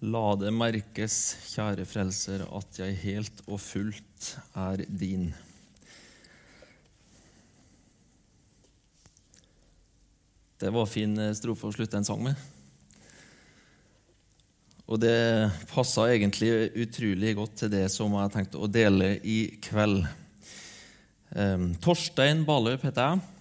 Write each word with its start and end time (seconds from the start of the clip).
La 0.00 0.30
det 0.32 0.48
merkes, 0.56 1.14
kjære 1.52 1.84
frelser, 1.84 2.40
at 2.56 2.78
jeg 2.80 2.94
helt 3.02 3.42
og 3.44 3.58
fullt 3.60 4.28
er 4.56 4.80
din. 4.88 5.26
Det 10.56 10.72
var 10.72 10.88
fin 10.88 11.12
strofe 11.36 11.68
å 11.68 11.74
slutte 11.76 12.00
en 12.00 12.08
sang 12.08 12.22
med. 12.24 12.46
Og 14.88 15.02
det 15.04 15.50
passa 15.68 16.08
egentlig 16.08 16.48
utrolig 16.80 17.34
godt 17.36 17.60
til 17.60 17.72
det 17.76 17.84
som 17.92 18.16
jeg 18.16 18.32
tenkte 18.32 18.56
å 18.56 18.70
dele 18.72 19.10
i 19.20 19.38
kveld. 19.68 20.00
Eh, 21.36 21.68
Torstein 21.84 22.46
Baløp 22.48 22.88
heter 22.88 23.12
jeg. 23.12 23.36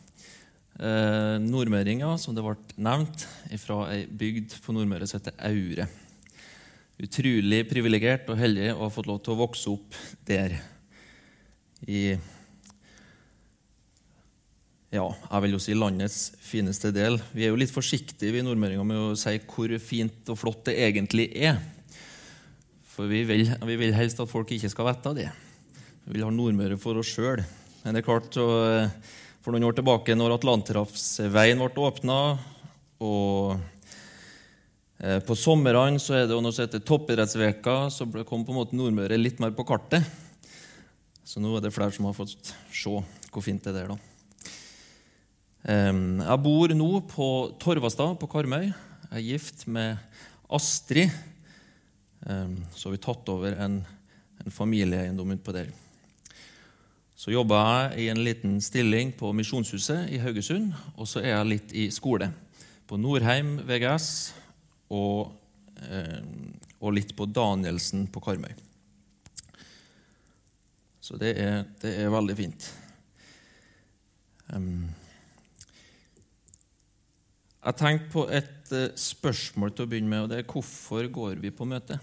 Nordmøringa, 1.44 2.14
som 2.20 2.36
det 2.36 2.44
ble 2.44 2.56
nevnt, 2.80 3.26
fra 3.60 3.82
ei 3.92 4.06
bygd 4.08 4.60
på 4.64 4.76
Nordmøre 4.76 5.08
som 5.08 5.20
heter 5.20 5.36
Aure 5.48 5.88
utrolig 7.00 7.64
privilegert 7.70 8.28
og 8.32 8.40
heldig 8.40 8.74
å 8.74 8.84
ha 8.84 8.92
fått 8.92 9.08
lov 9.08 9.22
til 9.24 9.36
å 9.36 9.40
vokse 9.40 9.72
opp 9.72 9.96
der. 10.28 10.58
I 11.88 12.18
ja, 14.90 15.06
jeg 15.06 15.44
vil 15.46 15.54
jo 15.54 15.62
si 15.62 15.76
landets 15.78 16.18
fineste 16.42 16.90
del. 16.92 17.20
Vi 17.32 17.46
er 17.46 17.54
jo 17.54 17.60
litt 17.62 17.72
forsiktige 17.72 18.34
vi 18.34 18.42
nordmøringer 18.44 18.88
med 18.90 19.04
å 19.12 19.18
si 19.20 19.36
hvor 19.46 19.76
fint 19.84 20.32
og 20.34 20.40
flott 20.42 20.66
det 20.68 20.80
egentlig 20.82 21.30
er. 21.38 21.62
For 22.90 23.08
vi 23.08 23.22
vil, 23.30 23.46
vi 23.70 23.78
vil 23.80 23.96
helst 23.96 24.20
at 24.20 24.32
folk 24.32 24.50
ikke 24.52 24.72
skal 24.74 24.90
vite 24.90 25.14
det. 25.16 25.30
Vi 26.04 26.18
vil 26.18 26.26
ha 26.26 26.34
Nordmøre 26.34 26.80
for 26.82 27.00
oss 27.00 27.14
sjøl. 27.14 27.44
Men 27.84 27.96
det 27.96 28.02
er 28.02 28.08
klart, 28.08 28.34
for 28.34 29.54
noen 29.54 29.70
år 29.70 29.78
tilbake, 29.78 30.18
når 30.18 30.40
Atlanterhavsveien 30.40 31.62
ble 31.62 31.86
åpna, 31.86 32.18
og 33.00 33.54
Eh, 33.54 33.79
på 35.00 35.36
somrene 35.40 36.00
så 36.04 36.18
er 36.18 36.26
det 36.28 36.36
noe 36.36 36.52
som 36.52 36.66
heter 36.66 36.82
toppidrettsveka, 36.84 37.76
så 37.88 38.04
kom 38.28 38.44
på 38.44 38.52
en 38.52 38.58
måte 38.58 38.76
Nordmøre 38.76 39.16
litt 39.20 39.40
mer 39.40 39.54
på 39.56 39.64
kartet. 39.68 40.04
Så 41.24 41.40
nå 41.40 41.54
er 41.56 41.64
det 41.64 41.72
flere 41.72 41.94
som 41.96 42.08
har 42.10 42.18
fått 42.18 42.52
se 42.74 42.92
hvor 43.30 43.46
fint 43.46 43.64
det 43.64 43.76
er. 43.80 43.92
da. 43.94 43.98
Jeg 45.64 46.42
bor 46.42 46.74
nå 46.74 46.90
på 47.12 47.28
Torvastad 47.62 48.16
på 48.20 48.30
Karmøy. 48.32 48.72
Jeg 48.72 49.12
er 49.12 49.28
gift 49.28 49.68
med 49.68 50.02
Astrid. 50.50 51.14
Så 52.26 52.90
har 52.90 52.96
vi 52.96 53.02
tatt 53.04 53.30
over 53.30 53.54
en, 53.62 53.78
en 54.42 54.56
familieeiendom 54.56 55.36
utpå 55.36 55.54
der. 55.54 55.70
Så 57.20 57.34
jobber 57.36 57.62
jeg 57.62 58.06
i 58.06 58.10
en 58.10 58.24
liten 58.24 58.58
stilling 58.64 59.12
på 59.20 59.30
Misjonshuset 59.36 60.08
i 60.10 60.22
Haugesund, 60.24 60.72
og 60.96 61.08
så 61.08 61.20
er 61.20 61.34
jeg 61.34 61.50
litt 61.54 61.74
i 61.76 61.90
skole. 61.92 62.32
På 62.88 62.98
Norheim 62.98 63.58
VGS 63.68 64.10
og, 64.90 65.32
eh, 65.86 66.22
og 66.80 66.96
litt 66.96 67.16
på 67.18 67.28
Danielsen 67.30 68.08
på 68.12 68.22
Karmøy. 68.24 68.54
Så 71.02 71.18
det 71.18 71.34
er, 71.42 71.64
det 71.82 71.96
er 72.04 72.12
veldig 72.14 72.36
fint. 72.38 72.70
Jeg 77.70 77.78
tenkte 77.78 78.10
på 78.14 78.24
et 78.34 78.72
uh, 78.74 78.90
spørsmål 78.98 79.74
til 79.74 79.86
å 79.86 79.90
begynne 79.90 80.10
med, 80.10 80.24
og 80.26 80.30
det 80.32 80.38
er 80.42 80.48
hvorfor 80.50 81.06
går 81.14 81.42
vi 81.44 81.52
på 81.54 81.68
møte? 81.70 82.00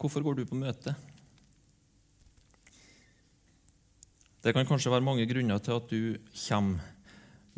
Hvorfor 0.00 0.24
går 0.26 0.38
du 0.38 0.44
på 0.48 0.58
møte? 0.58 0.94
Det 4.40 4.54
kan 4.56 4.66
kanskje 4.68 4.92
være 4.94 5.04
mange 5.04 5.26
grunner 5.28 5.58
til 5.60 5.76
at 5.76 5.90
du 5.90 6.02
kommer 6.46 6.80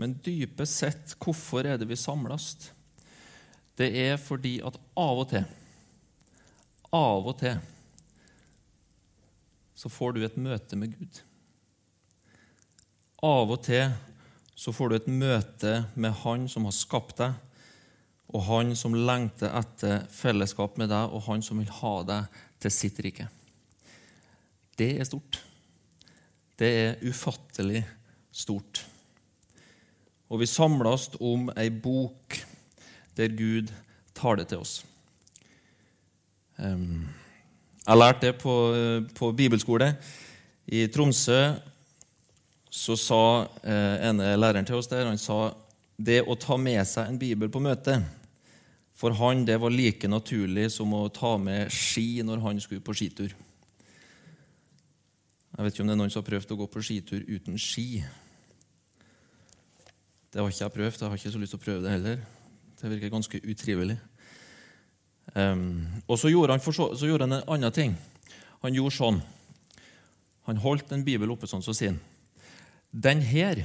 men 0.02 0.16
dypest 0.24 0.80
sett, 0.82 1.12
hvorfor 1.22 1.66
er 1.68 1.78
det 1.78 1.86
vi 1.86 1.98
samles? 1.98 2.56
Det 3.78 3.86
er 4.02 4.16
fordi 4.18 4.56
at 4.66 4.78
av 4.98 5.20
og 5.22 5.28
til, 5.30 5.44
av 6.92 7.28
og 7.30 7.36
til, 7.38 7.60
så 9.78 9.90
får 9.90 10.16
du 10.16 10.24
et 10.26 10.40
møte 10.42 10.78
med 10.78 10.92
Gud. 10.98 11.22
Av 13.22 13.54
og 13.54 13.62
til 13.62 13.94
så 14.58 14.74
får 14.74 14.90
du 14.90 14.98
et 14.98 15.10
møte 15.10 15.72
med 15.94 16.14
Han 16.22 16.44
som 16.50 16.66
har 16.68 16.74
skapt 16.76 17.22
deg, 17.22 17.38
og 18.34 18.46
Han 18.50 18.74
som 18.78 18.98
lengter 18.98 19.54
etter 19.58 20.04
fellesskap 20.12 20.78
med 20.82 20.90
deg, 20.92 21.14
og 21.14 21.28
Han 21.30 21.46
som 21.46 21.62
vil 21.62 21.72
ha 21.80 21.96
deg 22.10 22.42
til 22.62 22.74
sitt 22.74 22.98
rike. 23.06 23.30
Det 24.78 24.96
er 24.98 25.06
stort. 25.06 25.40
Det 26.58 26.70
er 26.82 27.02
ufattelig 27.06 27.86
stort 28.34 28.84
og 30.32 30.40
vi 30.40 30.48
samles 30.48 31.10
om 31.20 31.50
ei 31.60 31.68
bok 31.68 32.38
der 33.18 33.34
Gud 33.36 33.68
tar 34.16 34.38
det 34.40 34.48
til 34.48 34.62
oss. 34.64 34.78
Jeg 36.56 37.98
lærte 37.98 38.30
det 38.30 38.38
på, 38.40 38.54
på 39.12 39.32
bibelskole. 39.36 39.90
I 40.72 40.86
Tromsø 40.88 41.40
så 42.72 42.96
sa 42.96 43.22
eh, 43.60 44.08
ene 44.08 44.32
læreren 44.38 44.64
til 44.64 44.78
oss 44.78 44.88
der 44.88 45.04
han 45.04 45.20
sa 45.20 45.50
det 46.00 46.22
å 46.24 46.38
ta 46.40 46.56
med 46.56 46.80
seg 46.88 47.10
en 47.10 47.18
bibel 47.20 47.50
på 47.52 47.60
møte 47.60 47.98
For 48.96 49.12
han 49.18 49.44
det 49.44 49.58
var 49.60 49.74
like 49.74 50.08
naturlig 50.08 50.70
som 50.72 50.94
å 50.96 51.10
ta 51.12 51.34
med 51.36 51.68
ski 51.74 52.22
når 52.24 52.40
han 52.40 52.60
skulle 52.62 52.84
på 52.84 52.94
skitur. 52.96 53.34
Jeg 55.52 55.64
vet 55.64 55.74
ikke 55.74 55.84
om 55.84 55.90
det 55.90 55.96
er 55.96 56.00
noen 56.00 56.12
som 56.12 56.22
har 56.22 56.30
prøvd 56.30 56.54
å 56.54 56.60
gå 56.62 56.68
på 56.72 56.84
skitur 56.86 57.24
uten 57.28 57.58
ski. 57.60 58.04
Det 60.32 60.40
har 60.40 60.48
ikke 60.48 60.64
jeg 60.64 60.72
prøvd. 60.72 61.00
Jeg 61.00 61.08
har 61.10 61.18
ikke 61.18 61.34
så 61.34 61.40
lyst 61.42 61.52
til 61.52 61.60
å 61.60 61.64
prøve 61.66 61.84
det 61.84 61.92
heller. 61.92 62.22
Det 62.80 62.90
virker 62.90 63.12
ganske 63.12 63.40
utrivelig. 63.44 63.98
Um, 65.36 65.84
og 66.08 66.16
så 66.18 66.30
gjorde, 66.32 66.56
han 66.56 66.64
så, 66.64 66.88
så 66.96 67.08
gjorde 67.08 67.28
han 67.28 67.36
en 67.36 67.52
annen 67.52 67.74
ting. 67.74 67.92
Han 68.64 68.74
gjorde 68.74 68.96
sånn. 68.96 69.20
Han 70.48 70.62
holdt 70.64 70.94
en 70.96 71.04
bibel 71.04 71.30
oppe 71.34 71.46
sånn, 71.50 71.62
så 71.62 71.74
sier 71.76 71.92
han 71.92 72.00
Den 72.90 73.20
her, 73.24 73.62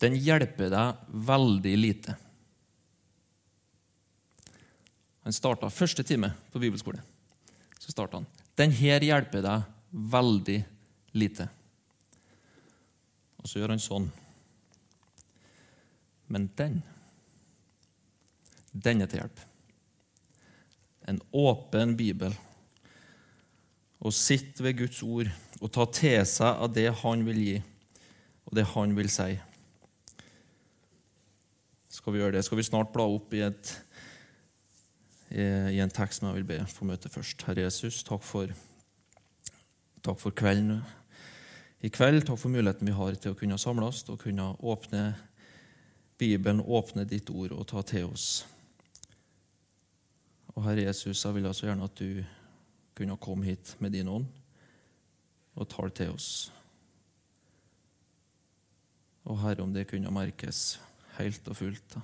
den 0.00 0.16
hjelper 0.16 0.70
deg 0.72 1.02
veldig 1.28 1.74
lite. 1.78 2.14
Han 5.26 5.34
starta 5.36 5.68
første 5.74 6.06
time 6.06 6.30
på 6.52 6.62
bibelskole. 6.62 7.02
Så 7.78 7.92
starta 7.92 8.20
han. 8.20 8.30
Den 8.58 8.72
her 8.74 9.04
hjelper 9.04 9.42
deg 9.44 9.66
veldig 10.14 10.62
lite. 11.18 11.50
Og 13.42 13.50
så 13.50 13.60
gjør 13.60 13.74
han 13.74 13.82
sånn. 13.82 14.08
Men 16.28 16.50
den, 16.58 16.82
den 18.72 19.02
er 19.02 19.08
til 19.08 19.22
hjelp. 19.22 19.40
En 21.08 21.20
åpen 21.32 21.96
bibel. 21.96 22.34
Å 23.98 24.12
sitte 24.14 24.62
ved 24.62 24.78
Guds 24.82 25.00
ord 25.02 25.30
og 25.58 25.72
ta 25.74 25.88
til 25.90 26.20
seg 26.28 26.60
av 26.62 26.70
det 26.70 26.86
Han 27.00 27.24
vil 27.26 27.40
gi, 27.42 27.56
og 28.46 28.54
det 28.54 28.68
Han 28.76 28.94
vil 28.94 29.08
si. 29.10 29.32
Skal 31.90 32.14
vi 32.14 32.20
gjøre 32.20 32.36
det? 32.36 32.44
Skal 32.46 32.60
vi 32.60 32.68
snart 32.68 32.92
bla 32.94 33.08
opp 33.10 33.32
i, 33.34 33.40
et, 33.42 33.72
i 35.34 35.80
en 35.82 35.90
tekst 35.90 36.20
som 36.20 36.28
jeg 36.28 36.38
vil 36.38 36.46
be 36.52 36.60
for 36.70 36.86
møtet 36.86 37.10
først. 37.10 37.42
Herre 37.48 37.64
Jesus, 37.64 38.04
takk 38.06 38.22
for, 38.22 38.52
takk 40.06 40.20
for 40.22 40.36
kvelden 40.36 40.84
i 41.82 41.90
kveld. 41.90 42.26
Takk 42.28 42.38
for 42.38 42.54
muligheten 42.54 42.86
vi 42.86 42.94
har 42.94 43.18
til 43.18 43.34
å 43.34 43.38
kunne 43.38 43.58
samles 43.58 44.04
og 44.12 44.22
kunne 44.22 44.52
åpne 44.60 45.02
Bibelen 46.18 46.60
åpne 46.60 47.06
ditt 47.06 47.30
ord 47.30 47.54
og 47.54 47.66
ta 47.70 47.82
til 47.86 48.08
oss. 48.10 48.42
Og 50.56 50.64
Herre 50.66 50.88
Jesus, 50.88 51.22
jeg 51.22 51.36
vil 51.36 51.46
så 51.46 51.52
altså 51.52 51.68
gjerne 51.68 51.86
at 51.86 52.00
du 52.00 52.24
kunne 52.98 53.18
komme 53.22 53.46
hit 53.46 53.76
med 53.78 53.94
din 53.94 54.10
ånd 54.10 54.26
og 55.54 55.68
ta 55.70 55.86
til 55.94 56.10
oss. 56.16 56.50
Og 59.28 59.38
Herre, 59.44 59.62
om 59.62 59.74
det 59.74 59.86
kunne 59.90 60.10
merkes 60.10 60.80
helt 61.20 61.46
og 61.46 61.60
fullt 61.60 61.98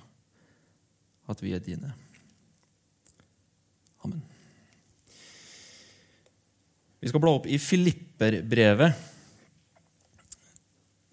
at 1.27 1.43
vi 1.43 1.51
er 1.57 1.63
dine. 1.63 1.91
Amen. 4.05 4.23
Vi 7.01 7.11
skal 7.11 7.21
bla 7.21 7.35
opp 7.35 7.51
i 7.51 7.59
Filipperbrevet. 7.59 8.95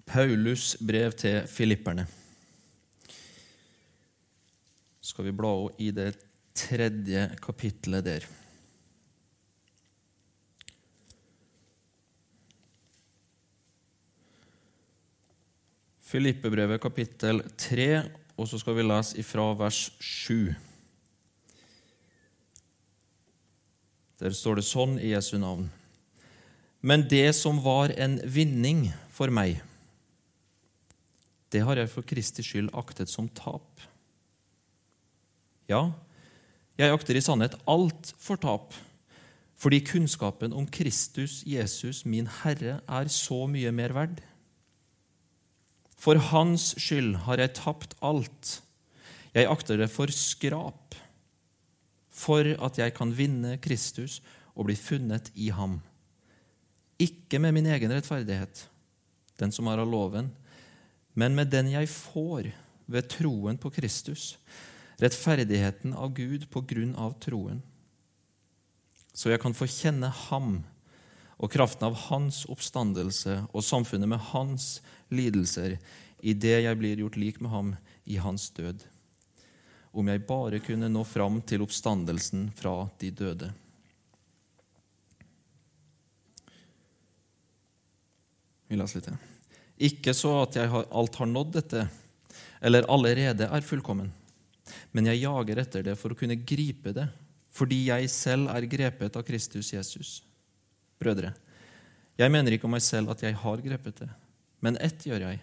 Paulus 0.06 0.76
brev 0.78 1.14
til 1.16 1.46
filipperne 1.48 2.06
skal 5.02 5.26
vi 5.26 5.34
bla 5.34 5.52
i 5.82 5.90
det 5.94 6.14
tredje 6.54 7.26
kapittelet 7.42 8.06
der. 8.06 8.26
Filippebrevet 16.12 16.80
kapittel 16.82 17.40
3, 17.56 17.86
og 18.36 18.48
så 18.48 18.58
skal 18.60 18.76
vi 18.76 18.84
lese 18.84 19.16
ifra 19.20 19.46
vers 19.56 19.86
7. 19.98 20.52
Der 24.20 24.34
står 24.36 24.60
det 24.60 24.66
sånn 24.68 24.98
i 25.00 25.14
Jesu 25.14 25.38
navn. 25.40 25.70
Men 26.84 27.06
det 27.08 27.32
som 27.38 27.62
var 27.64 27.94
en 27.96 28.18
vinning 28.28 28.90
for 29.10 29.32
meg, 29.32 29.62
det 31.52 31.62
har 31.64 31.80
jeg 31.80 31.90
for 31.92 32.06
Kristi 32.06 32.44
skyld 32.44 32.70
aktet 32.76 33.10
som 33.10 33.30
tap. 33.32 33.66
Ja, 35.70 35.92
jeg 36.80 36.94
akter 36.94 37.18
i 37.18 37.22
sannhet 37.22 37.54
alt 37.70 38.12
for 38.20 38.40
tap, 38.40 38.74
fordi 39.60 39.82
kunnskapen 39.86 40.54
om 40.56 40.66
Kristus 40.66 41.42
Jesus, 41.46 42.02
min 42.08 42.26
Herre, 42.40 42.80
er 42.82 43.10
så 43.12 43.44
mye 43.46 43.70
mer 43.74 43.94
verd. 43.94 44.22
For 46.02 46.18
Hans 46.32 46.72
skyld 46.82 47.14
har 47.28 47.38
jeg 47.38 47.54
tapt 47.60 47.94
alt. 48.02 48.56
Jeg 49.36 49.46
akter 49.46 49.78
det 49.78 49.90
for 49.92 50.10
skrap, 50.10 50.96
for 52.10 52.42
at 52.42 52.80
jeg 52.80 52.94
kan 52.96 53.14
vinne 53.14 53.54
Kristus 53.62 54.18
og 54.56 54.66
bli 54.66 54.76
funnet 54.76 55.30
i 55.38 55.52
ham. 55.54 55.78
Ikke 57.00 57.38
med 57.40 57.54
min 57.56 57.70
egen 57.70 57.94
rettferdighet, 57.94 58.66
den 59.40 59.54
som 59.54 59.70
er 59.70 59.80
av 59.80 59.88
loven, 59.88 60.28
men 61.14 61.36
med 61.36 61.52
den 61.52 61.70
jeg 61.72 61.88
får 61.88 62.50
ved 62.92 63.08
troen 63.12 63.58
på 63.60 63.70
Kristus, 63.72 64.34
rettferdigheten 65.02 65.94
av 65.98 66.14
Gud 66.14 66.46
på 66.50 66.62
grunn 66.70 66.94
av 66.94 67.16
troen. 67.22 67.62
Så 69.12 69.32
jeg 69.32 69.42
kan 69.42 69.54
få 69.56 69.66
kjenne 69.68 70.08
ham 70.28 70.62
og 71.42 71.50
kraften 71.52 71.88
av 71.88 71.98
hans 72.06 72.44
oppstandelse 72.50 73.40
og 73.50 73.66
samfunnet 73.66 74.08
med 74.08 74.22
hans 74.30 74.76
lidelser 75.10 75.76
idet 76.22 76.60
jeg 76.62 76.78
blir 76.78 77.02
gjort 77.02 77.18
lik 77.18 77.40
med 77.42 77.50
ham 77.50 77.74
i 78.06 78.20
hans 78.22 78.46
død. 78.54 78.84
Om 79.92 80.08
jeg 80.08 80.24
bare 80.28 80.62
kunne 80.64 80.88
nå 80.88 81.02
fram 81.04 81.42
til 81.44 81.64
oppstandelsen 81.66 82.46
fra 82.56 82.86
de 83.02 83.10
døde. 83.10 83.50
Vi 88.70 88.78
leser 88.78 89.02
litt 89.02 89.10
til. 89.10 89.20
Ikke 89.90 90.14
så 90.16 90.30
at 90.44 90.56
jeg 90.56 90.70
alt 90.70 91.18
har 91.18 91.28
nådd 91.28 91.56
dette, 91.58 91.86
eller 92.62 92.86
allerede 92.88 93.50
er 93.50 93.66
fullkommen, 93.66 94.12
men 94.92 95.08
jeg 95.08 95.22
jager 95.24 95.62
etter 95.62 95.84
det 95.86 95.96
for 95.98 96.12
å 96.12 96.18
kunne 96.18 96.38
gripe 96.38 96.92
det, 96.96 97.08
fordi 97.52 97.86
jeg 97.90 98.10
selv 98.12 98.52
er 98.52 98.68
grepet 98.70 99.16
av 99.16 99.24
Kristus 99.26 99.72
Jesus. 99.74 100.20
Brødre, 101.00 101.32
jeg 102.20 102.32
mener 102.32 102.54
ikke 102.54 102.68
om 102.68 102.76
meg 102.76 102.84
selv 102.84 103.12
at 103.12 103.24
jeg 103.24 103.36
har 103.40 103.64
grepet 103.64 104.04
det, 104.04 104.10
men 104.62 104.78
ett 104.80 105.06
gjør 105.08 105.26
jeg. 105.26 105.40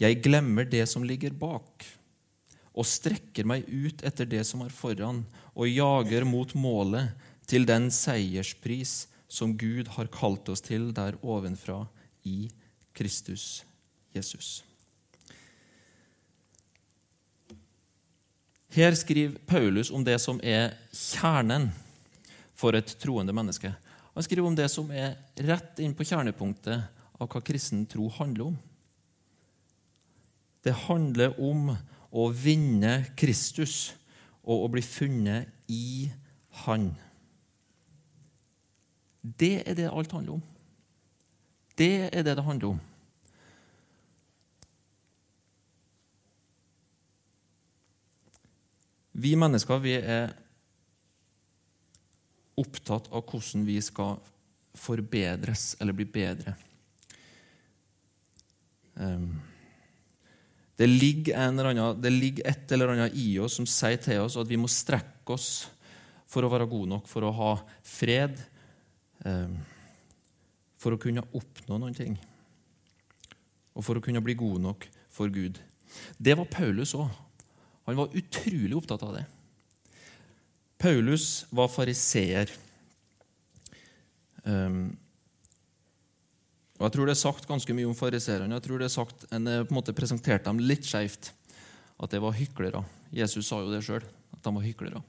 Jeg 0.00 0.20
glemmer 0.24 0.68
det 0.68 0.84
som 0.90 1.04
ligger 1.08 1.32
bak, 1.36 1.86
og 2.76 2.84
strekker 2.84 3.48
meg 3.48 3.64
ut 3.72 4.04
etter 4.04 4.28
det 4.28 4.42
som 4.44 4.62
er 4.66 4.74
foran, 4.74 5.24
og 5.56 5.72
jager 5.72 6.28
mot 6.28 6.52
målet, 6.56 7.14
til 7.46 7.62
den 7.62 7.92
seierspris 7.94 9.06
som 9.30 9.52
Gud 9.58 9.88
har 9.94 10.10
kalt 10.12 10.48
oss 10.50 10.64
til 10.66 10.90
der 10.94 11.14
ovenfra 11.22 11.84
i 12.26 12.48
Kristus 12.96 13.62
Jesus. 14.14 14.64
Her 18.76 18.92
skriver 18.92 19.38
Paulus 19.46 19.90
om 19.90 20.02
det 20.04 20.18
som 20.20 20.36
er 20.44 20.74
kjernen 20.92 21.70
for 22.52 22.76
et 22.76 22.90
troende 23.00 23.32
menneske. 23.32 23.70
Han 24.12 24.24
skriver 24.24 24.50
om 24.50 24.56
det 24.56 24.66
som 24.68 24.90
er 24.92 25.14
rett 25.48 25.80
inn 25.80 25.94
på 25.96 26.04
kjernepunktet 26.04 26.84
av 27.16 27.30
hva 27.32 27.40
kristen 27.40 27.86
tro 27.88 28.10
handler 28.18 28.50
om. 28.50 28.58
Det 30.60 30.74
handler 30.84 31.40
om 31.40 31.70
å 32.12 32.26
vinne 32.36 32.98
Kristus 33.16 33.94
og 34.44 34.66
å 34.66 34.70
bli 34.74 34.84
funnet 34.84 35.48
i 35.72 36.10
Han. 36.66 36.90
Det 39.24 39.62
er 39.64 39.76
det 39.80 39.88
alt 39.88 40.12
handler 40.12 40.36
om. 40.36 40.44
Det 41.76 42.10
er 42.10 42.28
det 42.28 42.36
det 42.36 42.44
handler 42.44 42.74
om. 42.74 42.84
Vi 49.16 49.32
mennesker 49.38 49.80
vi 49.80 49.94
er 49.96 50.34
opptatt 52.60 53.08
av 53.12 53.24
hvordan 53.24 53.64
vi 53.68 53.76
skal 53.84 54.18
forbedres 54.76 55.74
eller 55.80 55.96
bli 55.96 56.06
bedre. 56.08 56.52
Um, 58.96 59.30
det 60.76 60.88
ligger, 60.88 61.38
annen, 61.40 62.00
det 62.00 62.12
ligger, 62.12 62.48
et 62.48 62.72
eller 62.72 62.92
annet 62.92 63.16
i 63.16 63.38
oss 63.40 63.56
som 63.56 63.68
sier 63.68 64.00
til 64.00 64.20
oss 64.24 64.36
at 64.40 64.48
vi 64.48 64.58
må 64.60 64.68
strekke 64.68 65.32
oss 65.32 65.50
for 66.28 66.44
å 66.44 66.50
være 66.52 66.68
gode 66.68 66.90
nok, 66.90 67.08
for 67.08 67.24
å 67.24 67.32
ha 67.32 67.52
fred, 67.86 68.36
um, 69.24 69.56
for 70.76 70.96
å 70.96 71.00
kunne 71.00 71.24
oppnå 71.36 71.80
noen 71.80 71.96
ting. 71.96 72.16
Og 73.76 73.84
for 73.84 73.96
å 73.96 74.04
kunne 74.04 74.24
bli 74.24 74.36
gode 74.36 74.60
nok 74.64 74.88
for 75.12 75.32
Gud. 75.32 75.60
Det 76.20 76.36
var 76.36 76.52
Paulus 76.52 76.92
òg. 76.98 77.25
Han 77.86 77.98
var 77.98 78.14
utrolig 78.18 78.76
opptatt 78.76 79.02
av 79.06 79.14
det. 79.14 79.24
Paulus 80.82 81.46
var 81.54 81.70
fariseer. 81.72 82.50
Um, 84.44 84.96
og 86.76 86.84
Jeg 86.84 86.92
tror 86.92 87.08
det 87.08 87.14
er 87.14 87.22
sagt 87.22 87.48
ganske 87.48 87.74
mye 87.74 87.88
om 87.88 87.96
fariseerne. 87.96 88.58
Jeg 88.58 88.66
tror 88.66 88.82
det 88.82 88.90
er 88.90 88.94
sagt, 88.94 89.24
En 89.32 89.48
på 89.48 89.70
en 89.70 89.78
måte 89.78 89.96
presenterte 89.96 90.50
dem 90.50 90.60
litt 90.60 90.84
skjevt. 90.84 91.32
At 91.96 92.12
det 92.12 92.20
var 92.20 92.36
hyklere. 92.36 92.82
Jesus 93.14 93.46
sa 93.48 93.62
jo 93.62 93.72
det 93.72 93.80
sjøl, 93.86 94.04
at 94.04 94.42
de 94.44 94.52
var 94.52 94.66
hyklere. 94.66 95.00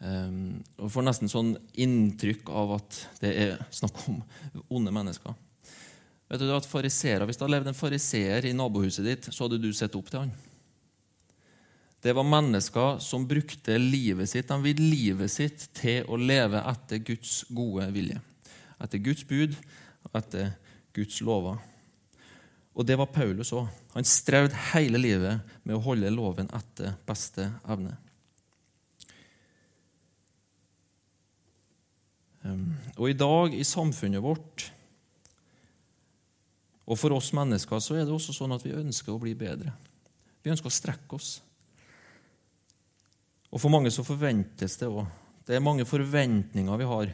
Um, 0.00 0.64
og 0.80 0.90
får 0.90 1.04
nesten 1.04 1.30
sånn 1.30 1.52
inntrykk 1.76 2.48
av 2.56 2.78
at 2.78 2.98
det 3.20 3.30
er 3.36 3.64
snakk 3.70 4.00
om 4.08 4.22
onde 4.72 4.94
mennesker. 4.96 5.36
Vet 6.30 6.40
du 6.40 6.50
at 6.54 6.66
fariserer, 6.66 7.26
Hvis 7.26 7.36
det 7.36 7.44
hadde 7.44 7.56
levd 7.58 7.68
en 7.68 7.76
fariseer 7.76 8.46
i 8.48 8.54
nabohuset 8.56 9.04
ditt, 9.04 9.28
så 9.28 9.44
hadde 9.44 9.60
du 9.60 9.72
sett 9.74 9.94
opp 9.98 10.10
til 10.10 10.24
han. 10.24 10.32
Det 12.00 12.14
var 12.16 12.24
mennesker 12.24 12.98
som 13.04 13.26
brukte 13.28 13.76
livet 13.78 14.30
sitt 14.30 14.48
de 14.48 14.56
ville 14.64 14.86
livet 14.88 15.32
sitt 15.32 15.66
til 15.76 16.06
å 16.08 16.16
leve 16.16 16.62
etter 16.70 17.02
Guds 17.04 17.42
gode 17.52 17.90
vilje. 17.92 18.20
Etter 18.80 19.02
Guds 19.04 19.26
bud 19.28 19.56
og 20.08 20.16
etter 20.22 20.54
Guds 20.96 21.20
lover. 21.20 21.58
Og 22.72 22.86
det 22.88 22.96
var 22.96 23.10
Paulus 23.12 23.52
òg. 23.52 23.68
Han 23.92 24.06
strevde 24.08 24.56
hele 24.72 25.00
livet 25.00 25.44
med 25.66 25.76
å 25.76 25.82
holde 25.84 26.12
loven 26.14 26.48
etter 26.56 26.94
beste 27.04 27.50
evne. 27.68 27.98
Ehm, 32.46 32.72
og 32.96 33.10
i 33.10 33.18
dag, 33.18 33.52
i 33.52 33.66
samfunnet 33.66 34.24
vårt, 34.24 34.70
og 36.90 36.98
for 36.98 37.14
oss 37.14 37.34
mennesker, 37.36 37.78
så 37.78 37.98
er 37.98 38.06
det 38.06 38.14
også 38.14 38.34
sånn 38.34 38.56
at 38.56 38.64
vi 38.64 38.74
ønsker 38.74 39.12
å 39.12 39.20
bli 39.20 39.36
bedre. 39.38 39.74
Vi 40.40 40.50
ønsker 40.50 40.70
å 40.70 40.74
strekke 40.74 41.18
oss. 41.20 41.36
Og 43.50 43.58
for 43.58 43.72
mange 43.72 43.90
så 43.90 44.06
forventes 44.06 44.78
det 44.78 44.88
òg. 44.88 45.06
Det 45.46 45.56
er 45.56 45.64
mange 45.64 45.86
forventninger 45.88 46.78
vi 46.78 46.86
har 46.86 47.12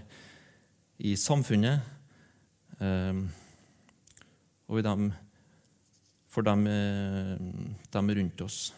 i 1.06 1.14
samfunnet 1.16 1.80
eh, 2.80 3.20
og 4.66 4.82
dem, 4.84 5.08
for 6.28 6.44
dem, 6.44 6.66
eh, 6.68 7.46
dem, 7.92 8.12
rundt 8.18 8.44
oss. 8.44 8.74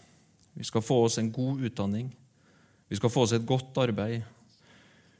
Vi 0.54 0.66
skal 0.66 0.84
få 0.84 1.00
oss 1.06 1.18
en 1.18 1.32
god 1.34 1.64
utdanning. 1.66 2.10
Vi 2.88 2.98
skal 2.98 3.10
få 3.10 3.24
oss 3.26 3.34
et 3.34 3.46
godt 3.46 3.78
arbeid. 3.82 4.22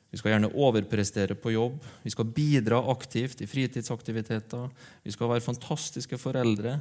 Vi 0.09 0.19
skal 0.21 0.33
gjerne 0.33 0.53
overprestere 0.55 1.37
på 1.37 1.53
jobb. 1.53 1.83
Vi 2.05 2.13
skal 2.15 2.31
bidra 2.33 2.79
aktivt 2.93 3.43
i 3.45 3.49
fritidsaktiviteter. 3.51 4.71
Vi 5.05 5.13
skal 5.13 5.35
være 5.35 5.45
fantastiske 5.45 6.19
foreldre. 6.21 6.79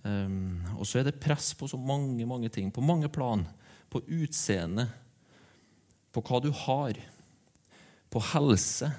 Um, 0.00 0.62
og 0.78 0.86
så 0.88 1.00
er 1.00 1.10
det 1.10 1.20
press 1.20 1.50
på 1.52 1.68
så 1.68 1.76
mange 1.76 2.24
mange 2.24 2.48
ting, 2.48 2.70
på 2.72 2.80
mange 2.80 3.10
plan 3.12 3.42
på 3.90 4.02
utseende, 4.06 4.86
på 6.10 6.22
hva 6.26 6.40
du 6.42 6.50
har, 6.54 6.98
på 8.10 8.22
helse 8.32 8.90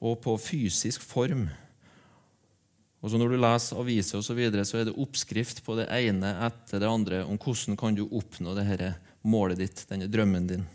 og 0.00 0.18
på 0.24 0.36
fysisk 0.40 1.04
form. 1.04 1.48
Og 3.00 3.10
så 3.10 3.18
Når 3.18 3.32
du 3.32 3.38
leser 3.40 3.80
aviser, 3.80 4.18
og 4.18 4.24
så, 4.24 4.34
videre, 4.36 4.64
så 4.64 4.80
er 4.80 4.88
det 4.88 4.98
oppskrift 4.98 5.62
på 5.64 5.76
det 5.78 5.88
ene 5.94 6.34
etter 6.46 6.82
det 6.82 6.88
andre 6.88 7.22
om 7.24 7.38
hvordan 7.40 7.78
kan 7.80 7.96
du 7.96 8.04
oppnå 8.06 8.54
dette 8.56 8.94
målet 9.22 9.60
ditt, 9.60 9.86
denne 9.88 10.08
drømmen 10.10 10.46
din. 10.48 10.66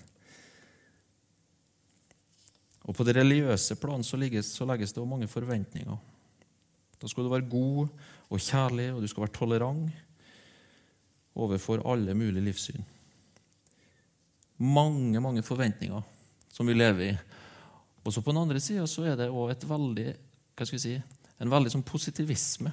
Og 2.86 2.96
På 2.96 3.06
det 3.06 3.15
religiøse 3.18 3.77
plan 3.82 4.04
så, 4.06 4.18
legges, 4.18 4.54
så 4.54 4.65
legges 4.65 4.94
det 4.94 5.01
også 5.01 5.10
mange 5.10 5.30
forventninger. 5.30 5.98
Da 7.01 7.10
skal 7.10 7.25
du 7.25 7.34
være 7.34 7.50
god 7.50 7.88
og 8.30 8.42
kjærlig, 8.42 8.92
og 8.94 9.01
du 9.01 9.08
skal 9.10 9.25
være 9.25 9.38
tolerant 9.38 10.04
overfor 11.36 11.84
alle 11.92 12.15
mulige 12.15 12.44
livssyn. 12.44 12.86
Mange, 14.58 15.20
mange 15.20 15.44
forventninger 15.44 16.01
som 16.51 16.68
vi 16.68 16.74
lever 16.74 17.10
i. 17.10 17.15
Og 18.06 18.13
så 18.13 18.22
På 18.22 18.32
den 18.32 18.42
andre 18.42 18.60
sida 18.60 18.86
er 18.86 19.15
det 19.15 19.30
òg 19.30 20.77
si, 20.80 21.01
en 21.39 21.51
veldig 21.51 21.72
sånn 21.72 21.84
positivisme. 21.84 22.72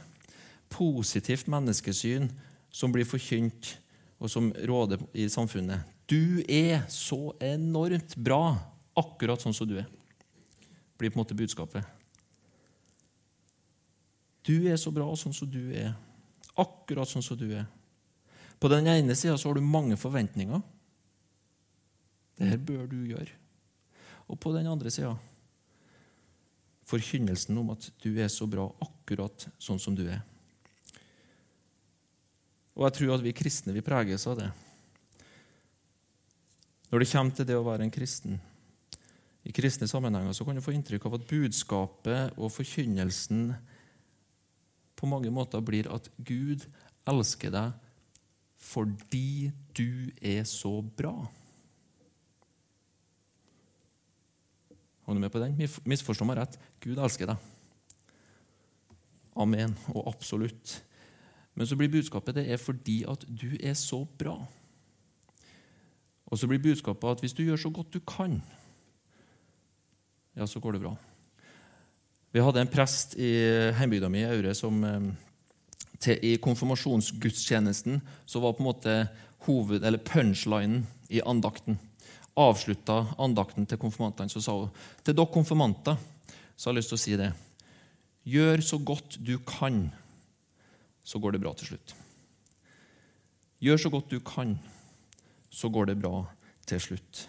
Positivt 0.71 1.49
menneskesyn 1.49 2.31
som 2.71 2.92
blir 2.92 3.04
forkynt, 3.04 3.78
og 4.23 4.31
som 4.31 4.52
råder 4.52 5.00
i 5.14 5.26
samfunnet. 5.28 5.83
Du 6.07 6.45
er 6.49 6.85
så 6.88 7.35
enormt 7.40 8.14
bra, 8.16 8.54
akkurat 8.95 9.40
sånn 9.40 9.54
som 9.54 9.69
du 9.69 9.78
er. 9.78 9.87
blir 10.99 11.11
på 11.11 11.19
en 11.19 11.25
måte 11.25 11.35
budskapet. 11.35 11.83
Du 14.47 14.69
er 14.71 14.76
så 14.76 14.92
bra 14.95 15.09
sånn 15.16 15.35
som 15.35 15.50
du 15.50 15.73
er. 15.75 15.95
Akkurat 16.57 17.09
sånn 17.09 17.23
som 17.23 17.38
du 17.38 17.49
er. 17.50 17.66
På 18.62 18.71
den 18.71 18.87
ene 18.87 19.14
sida 19.19 19.35
har 19.35 19.54
du 19.59 19.64
mange 19.66 19.97
forventninger. 19.99 20.61
Det 22.38 22.47
her 22.52 22.61
bør 22.62 22.87
du 22.87 23.00
gjøre. 23.11 23.35
Og 24.31 24.38
på 24.38 24.52
den 24.54 24.69
andre 24.71 24.90
sida 24.90 25.16
forkynnelsen 26.87 27.59
om 27.59 27.73
at 27.75 27.88
du 28.04 28.12
er 28.21 28.31
så 28.31 28.47
bra 28.47 28.69
akkurat 28.85 29.49
sånn 29.62 29.81
som 29.83 29.97
du 29.99 30.04
er. 30.07 30.23
Og 32.78 32.87
jeg 32.87 32.97
tror 33.00 33.16
at 33.16 33.26
vi 33.26 33.35
kristne 33.37 33.75
vi 33.75 33.85
preges 33.85 34.28
av 34.31 34.38
det. 34.38 34.49
Når 36.92 37.02
det 37.02 37.11
kommer 37.11 37.37
til 37.37 37.49
det 37.49 37.59
å 37.59 37.66
være 37.66 37.88
en 37.88 37.95
kristen, 37.95 38.38
i 39.42 39.50
kristne 39.50 39.88
sammenhenger, 39.90 40.37
så 40.37 40.47
kan 40.47 40.54
du 40.54 40.62
få 40.62 40.75
inntrykk 40.76 41.09
av 41.09 41.16
at 41.19 41.26
budskapet 41.26 42.37
og 42.38 42.52
forkynnelsen 42.54 43.49
på 44.95 45.09
mange 45.11 45.33
måter 45.35 45.64
blir 45.66 45.88
at 45.90 46.07
Gud 46.23 46.69
elsker 47.11 47.50
deg 47.50 47.88
fordi 48.62 49.50
du 49.75 50.11
er 50.23 50.45
så 50.47 50.76
bra. 50.97 51.16
Er 55.02 55.19
du 55.19 55.21
med 55.21 55.33
på 55.35 55.42
den? 55.42 55.59
Misforstå 55.85 56.26
meg 56.28 56.38
rett. 56.38 56.59
Gud 56.81 57.00
elsker 57.02 57.33
deg. 57.33 57.50
Amen. 59.35 59.75
Og 59.92 60.07
absolutt. 60.12 60.78
Men 61.59 61.69
så 61.69 61.76
blir 61.76 61.90
budskapet 61.92 62.38
det 62.38 62.47
er 62.49 62.61
fordi 62.61 63.02
at 63.09 63.26
du 63.26 63.50
er 63.59 63.75
så 63.76 64.04
bra. 64.19 64.38
Og 66.33 66.38
så 66.38 66.49
blir 66.49 66.62
budskapet 66.62 67.11
at 67.11 67.25
hvis 67.25 67.35
du 67.37 67.42
gjør 67.45 67.61
så 67.61 67.71
godt 67.75 67.92
du 67.92 68.00
kan, 68.09 68.38
ja, 70.33 70.47
så 70.47 70.62
går 70.62 70.78
det 70.78 70.85
bra. 70.87 70.95
Vi 72.33 72.40
hadde 72.40 72.62
en 72.62 72.73
prest 72.73 73.19
i 73.21 73.35
hjembygda 73.76 74.09
mi 74.09 74.23
Aure 74.25 74.54
som 74.57 74.78
eh, 74.88 75.11
til, 76.02 76.18
i 76.18 76.37
konfirmasjonsgudstjenesten 76.42 78.00
så 78.26 78.42
var 78.42 78.56
på 78.56 78.64
en 78.64 78.71
måte 78.71 78.97
hoved, 79.47 79.85
eller 79.85 80.02
punchlinen 80.02 80.87
i 81.12 81.23
andakten. 81.25 81.78
Avslutta 82.38 83.04
andakten 83.21 83.66
til 83.68 83.80
konfirmantene, 83.80 84.32
så 84.32 84.40
sa 84.42 84.56
hun 84.56 84.71
til 85.04 85.16
dere 85.16 85.32
konfirmanter 85.35 85.99
så 86.56 86.68
har 86.68 86.76
jeg 86.76 86.82
lyst 86.82 86.92
til 86.92 86.99
å 86.99 87.02
si 87.02 87.16
det. 87.18 87.32
Gjør 88.28 88.62
så 88.62 88.78
godt 88.78 89.18
du 89.25 89.35
kan, 89.42 89.88
så 91.02 91.18
går 91.18 91.35
det 91.35 91.42
bra 91.42 91.52
til 91.59 91.73
slutt. 91.73 91.94
Gjør 93.62 93.80
så 93.82 93.90
godt 93.90 94.12
du 94.12 94.21
kan, 94.23 94.56
så 95.50 95.71
går 95.73 95.90
det 95.90 95.99
bra 96.02 96.23
til 96.71 96.82
slutt. 96.82 97.25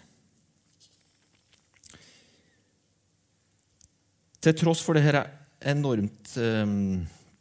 Til 4.44 4.56
tross 4.60 4.82
for 4.84 4.94
det 4.94 5.06
dette 5.08 5.24
enormt 5.64 6.34
eh, 6.36 6.74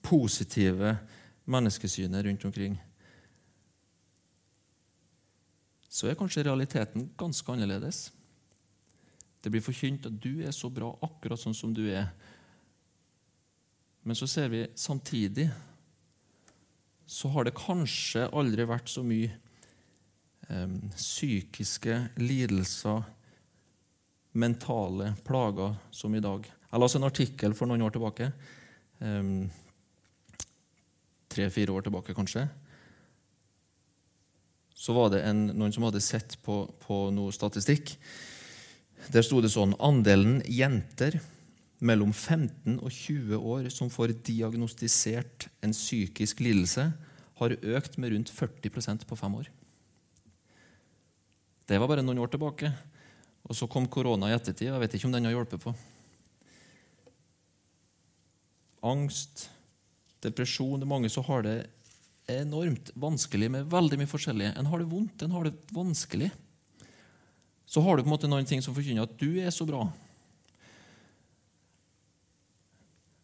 positive 0.01 0.95
menneskesynet 1.45 2.25
rundt 2.25 2.45
omkring, 2.45 2.77
så 5.93 6.09
er 6.09 6.17
kanskje 6.17 6.43
realiteten 6.47 7.09
ganske 7.17 7.51
annerledes. 7.53 8.07
Det 9.43 9.51
blir 9.51 9.61
forkynt 9.61 10.07
at 10.09 10.15
du 10.23 10.41
er 10.41 10.55
så 10.55 10.71
bra 10.73 10.89
akkurat 11.05 11.39
sånn 11.39 11.55
som 11.57 11.73
du 11.75 11.83
er. 11.91 12.07
Men 14.03 14.17
så 14.17 14.27
ser 14.27 14.49
vi 14.49 14.65
samtidig 14.75 15.49
så 17.05 17.29
har 17.29 17.45
det 17.45 17.55
kanskje 17.59 18.25
aldri 18.33 18.65
vært 18.65 18.89
så 18.89 19.03
mye 19.05 19.29
eh, 20.49 20.77
psykiske 20.95 21.99
lidelser, 22.23 23.03
mentale 24.33 25.11
plager, 25.27 25.75
som 25.91 26.15
i 26.15 26.23
dag. 26.23 26.47
Jeg 26.47 26.81
leste 26.81 26.99
en 26.99 27.09
artikkel 27.11 27.53
for 27.53 27.69
noen 27.69 27.83
år 27.85 27.93
tilbake. 27.93 28.31
Eh, 29.03 29.29
Tre-fire 31.33 31.73
år 31.73 31.85
tilbake, 31.85 32.15
kanskje. 32.15 32.45
Så 34.77 34.93
var 34.93 35.09
det 35.13 35.23
en, 35.25 35.47
noen 35.55 35.73
som 35.73 35.85
hadde 35.87 36.03
sett 36.03 36.37
på, 36.45 36.65
på 36.83 37.07
noe 37.15 37.33
statistikk. 37.33 37.95
Der 39.13 39.25
sto 39.25 39.41
det 39.43 39.51
sånn 39.53 39.75
Andelen 39.83 40.41
jenter 40.47 41.17
mellom 41.83 42.13
15 42.13 42.77
og 42.77 42.91
20 42.91 43.39
år 43.39 43.67
som 43.73 43.91
får 43.91 44.15
diagnostisert 44.23 45.49
en 45.63 45.75
psykisk 45.75 46.43
lidelse, 46.43 46.91
har 47.41 47.57
økt 47.59 47.97
med 47.99 48.13
rundt 48.13 48.31
40% 48.31 49.07
på 49.09 49.17
fem 49.19 49.35
år. 49.41 49.49
Det 51.67 51.79
var 51.79 51.89
bare 51.89 52.03
noen 52.05 52.21
år 52.23 52.31
tilbake. 52.31 52.69
Og 53.43 53.57
så 53.57 53.67
kom 53.67 53.89
korona 53.91 54.29
i 54.29 54.35
ettertid. 54.35 54.69
Jeg 54.69 54.79
vet 54.79 54.95
ikke 54.95 55.09
om 55.09 55.15
den 55.15 55.27
har 55.27 55.33
hjulpet 55.35 55.63
på. 55.63 55.73
Angst, 58.83 59.47
depresjon 60.23 60.79
Det 60.79 60.87
er 60.87 60.93
mange 60.93 61.11
som 61.11 61.25
har 61.27 61.45
det 61.45 61.57
enormt 62.31 62.91
vanskelig 62.95 63.49
med 63.51 63.67
veldig 63.71 63.99
mye 63.99 64.09
forskjellig. 64.09 64.53
En 64.55 64.69
har 64.71 64.79
det 64.79 64.89
vondt, 64.91 65.25
en 65.25 65.35
har 65.35 65.49
det 65.49 65.53
vanskelig. 65.75 66.31
Så 67.65 67.81
har 67.83 67.97
du 67.97 68.03
på 68.03 68.07
en 68.07 68.15
måte 68.15 68.29
noen 68.31 68.47
ting 68.47 68.61
som 68.63 68.75
forkynner 68.75 69.07
at 69.07 69.17
du 69.19 69.41
er 69.41 69.51
så 69.51 69.67
bra. 69.67 69.85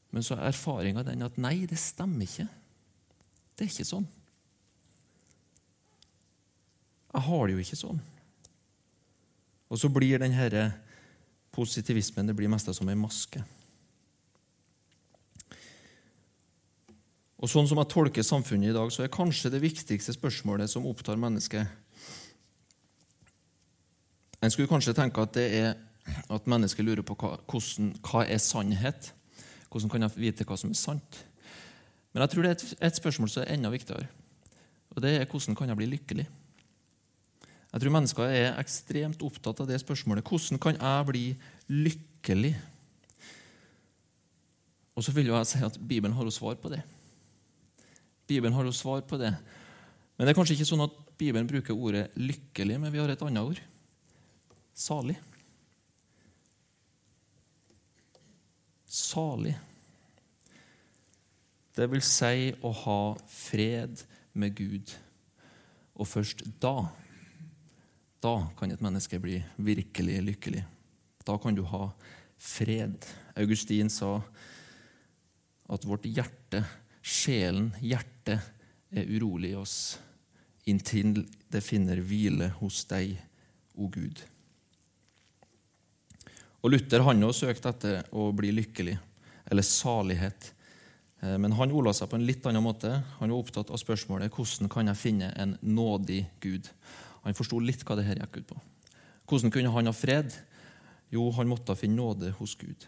Men 0.10 0.26
så 0.26 0.36
er 0.36 0.50
erfaringa 0.50 1.04
den 1.06 1.24
at 1.24 1.38
nei, 1.40 1.68
det 1.70 1.78
stemmer 1.80 2.26
ikke. 2.26 2.48
Det 3.56 3.66
er 3.66 3.72
ikke 3.72 3.88
sånn. 3.88 4.08
Jeg 7.10 7.26
har 7.26 7.46
det 7.46 7.56
jo 7.56 7.64
ikke 7.64 7.80
sånn. 7.80 8.02
Og 9.70 9.78
så 9.78 9.90
blir 9.94 10.22
denne 10.22 10.66
positivismen 11.54 12.30
det 12.30 12.36
blir 12.38 12.50
mest 12.52 12.70
som 12.74 12.90
ei 12.90 12.98
maske. 12.98 13.42
Og 17.40 17.48
Sånn 17.48 17.70
som 17.70 17.80
jeg 17.80 17.92
tolker 17.94 18.26
samfunnet 18.26 18.74
i 18.74 18.76
dag, 18.76 18.90
så 18.92 19.06
er 19.06 19.14
kanskje 19.14 19.52
det 19.54 19.62
viktigste 19.64 20.16
spørsmålet 20.16 20.72
som 20.72 20.88
opptar 20.90 21.20
mennesket 21.20 21.68
En 24.40 24.52
skulle 24.52 24.72
kanskje 24.72 24.96
tenke 24.96 25.24
at 25.24 25.36
det 25.36 25.48
er 25.56 25.70
at 26.32 26.48
mennesket 26.50 26.86
lurer 26.88 27.04
på 27.06 27.16
hva, 27.20 27.36
hvordan, 27.48 27.94
hva 28.04 28.24
er 28.26 28.40
sannhet 28.42 29.12
Hvordan 29.70 29.92
kan 29.92 30.06
jeg 30.06 30.16
vite 30.18 30.48
hva 30.48 30.58
som 30.58 30.72
er 30.74 30.80
sant? 30.80 31.20
Men 32.12 32.24
jeg 32.24 32.32
tror 32.34 32.44
det 32.44 32.50
er 32.50 32.58
et, 32.58 32.70
et 32.88 32.98
spørsmål 32.98 33.30
som 33.30 33.44
er 33.44 33.52
enda 33.54 33.70
viktigere. 33.70 34.08
Og 34.96 35.04
det 35.04 35.12
er 35.14 35.28
hvordan 35.30 35.58
kan 35.60 35.70
jeg 35.70 35.78
bli 35.78 35.90
lykkelig? 35.92 36.26
Jeg 37.70 37.84
tror 37.84 37.94
mennesker 37.94 38.32
er 38.34 38.58
ekstremt 38.58 39.22
opptatt 39.22 39.62
av 39.62 39.70
det 39.70 39.78
spørsmålet. 39.84 40.26
Hvordan 40.26 40.58
kan 40.64 40.80
jeg 40.80 41.06
bli 41.12 41.26
lykkelig? 41.70 42.56
Og 44.98 45.06
så 45.06 45.14
vil 45.14 45.30
jeg 45.30 45.52
si 45.52 45.62
at 45.64 45.78
Bibelen 45.78 46.18
har 46.18 46.26
jo 46.26 46.34
svar 46.34 46.58
på 46.58 46.74
det. 46.74 46.82
Bibelen 48.30 48.54
har 48.54 48.68
jo 48.68 48.76
svar 48.76 49.02
på 49.10 49.18
det. 49.18 49.32
Men 50.16 50.28
det 50.28 50.34
er 50.34 50.38
kanskje 50.38 50.58
ikke 50.58 50.70
sånn 50.70 50.86
at 50.86 50.96
Bibelen 51.20 51.48
bruker 51.50 51.76
ordet 51.76 52.12
'lykkelig', 52.16 52.80
men 52.80 52.92
vi 52.94 53.02
har 53.02 53.10
et 53.10 53.26
annet 53.26 53.44
ord. 53.44 53.62
Salig. 54.76 55.18
Salig. 58.86 59.56
Det 61.76 61.88
vil 61.92 62.02
si 62.04 62.50
å 62.64 62.72
ha 62.84 63.02
fred 63.28 64.02
med 64.34 64.56
Gud. 64.56 64.94
Og 66.00 66.08
først 66.08 66.44
da, 66.60 66.90
da 68.24 68.34
kan 68.60 68.72
et 68.72 68.84
menneske 68.84 69.20
bli 69.20 69.40
virkelig 69.58 70.22
lykkelig. 70.32 70.64
Da 71.28 71.38
kan 71.38 71.56
du 71.56 71.64
ha 71.64 71.90
fred. 72.40 73.04
Augustin 73.36 73.92
sa 73.92 74.22
at 75.70 75.86
vårt 75.86 76.08
hjerte 76.08 76.64
Sjelen, 77.10 77.72
hjertet, 77.82 78.54
er 78.90 79.10
urolig 79.10 79.52
i 79.54 79.58
oss 79.58 79.80
inntil 80.70 81.24
det 81.50 81.62
finner 81.66 82.02
hvile 82.06 82.52
hos 82.60 82.84
deg, 82.90 83.16
o 83.80 83.88
Gud. 83.90 84.22
Og 86.60 86.74
Luther 86.74 87.06
han 87.08 87.24
også 87.24 87.48
søkte 87.48 87.72
etter 87.72 88.10
å 88.12 88.30
bli 88.36 88.52
lykkelig, 88.54 88.98
eller 89.50 89.66
salighet. 89.66 90.52
Eh, 91.24 91.38
men 91.40 91.56
han 91.56 91.74
ola 91.74 91.94
seg 91.96 92.12
på 92.12 92.20
en 92.20 92.28
litt 92.28 92.46
annen 92.50 92.66
måte. 92.66 92.92
Han 93.22 93.32
var 93.32 93.40
opptatt 93.40 93.72
av 93.72 93.80
spørsmålet 93.80 94.36
hvordan 94.36 94.72
kan 94.72 94.92
jeg 94.92 95.00
finne 95.00 95.32
en 95.40 95.56
nådig 95.64 96.26
Gud. 96.44 96.68
Han 97.24 97.38
forsto 97.38 97.62
litt 97.64 97.86
hva 97.88 97.98
det 98.00 98.08
her 98.10 98.20
gikk 98.22 98.42
ut 98.42 98.52
på. 98.52 98.60
Hvordan 99.30 99.54
kunne 99.56 99.74
han 99.74 99.90
ha 99.90 99.96
fred? 99.96 100.36
Jo, 101.14 101.30
han 101.38 101.50
måtte 101.50 101.78
finne 101.80 101.98
nåde 102.02 102.34
hos 102.38 102.58
Gud. 102.60 102.86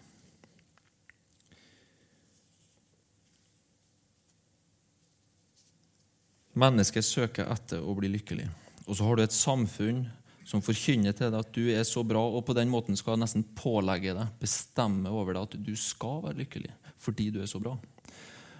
Mennesket 6.60 7.06
søker 7.08 7.48
etter 7.52 7.84
å 7.84 7.94
bli 7.96 8.10
lykkelig. 8.12 8.50
Og 8.88 8.98
så 8.98 9.06
har 9.08 9.16
du 9.18 9.24
et 9.24 9.36
samfunn 9.36 10.04
som 10.48 10.64
forkynner 10.64 11.16
til 11.16 11.32
deg 11.32 11.40
at 11.40 11.54
du 11.56 11.70
er 11.72 11.86
så 11.88 12.04
bra, 12.04 12.20
og 12.20 12.44
på 12.48 12.56
den 12.58 12.72
måten 12.72 12.98
skal 13.00 13.20
nesten 13.22 13.46
pålegge 13.56 14.16
deg, 14.18 14.34
bestemme 14.42 15.12
over 15.14 15.38
deg, 15.38 15.48
at 15.48 15.64
du 15.64 15.74
skal 15.80 16.24
være 16.26 16.42
lykkelig 16.44 16.76
fordi 17.02 17.32
du 17.34 17.40
er 17.42 17.50
så 17.50 17.58
bra. 17.58 17.72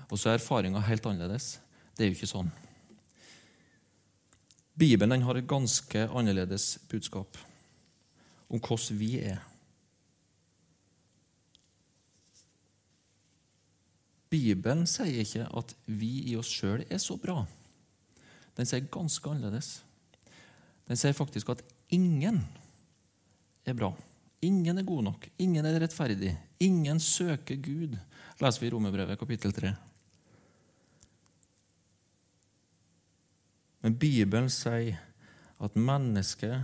Og 0.10 0.18
så 0.18 0.32
er 0.32 0.40
erfaringa 0.40 0.82
helt 0.82 1.06
annerledes. 1.06 1.60
Det 1.94 2.04
er 2.04 2.10
jo 2.10 2.16
ikke 2.16 2.32
sånn. 2.32 2.50
Bibelen 4.82 5.22
har 5.28 5.38
et 5.38 5.46
ganske 5.46 6.08
annerledes 6.10 6.80
budskap 6.90 7.38
om 8.50 8.58
hvordan 8.58 8.98
vi 8.98 9.12
er. 9.22 9.44
Bibelen 14.32 14.88
sier 14.90 15.22
ikke 15.22 15.46
at 15.60 15.76
vi 15.86 16.16
i 16.32 16.38
oss 16.40 16.50
sjøl 16.50 16.86
er 16.88 17.04
så 17.04 17.20
bra. 17.20 17.44
Den 18.58 18.68
sier 18.68 18.88
ganske 18.92 19.32
annerledes. 19.32 19.82
Den 20.88 21.00
sier 21.00 21.16
faktisk 21.16 21.54
at 21.54 21.64
ingen 21.94 22.42
er 23.66 23.78
bra. 23.78 23.92
Ingen 24.42 24.82
er 24.82 24.88
god 24.88 25.06
nok. 25.06 25.28
Ingen 25.40 25.66
er 25.66 25.80
rettferdig. 25.80 26.34
Ingen 26.60 27.00
søker 27.00 27.60
Gud, 27.62 27.96
leser 28.42 28.62
vi 28.62 28.70
i 28.70 28.74
Romerbrevet 28.74 29.20
kapittel 29.20 29.54
3. 29.54 29.74
Men 33.82 33.98
Bibelen 33.98 34.50
sier 34.54 35.00
at 35.62 35.78
mennesket 35.78 36.58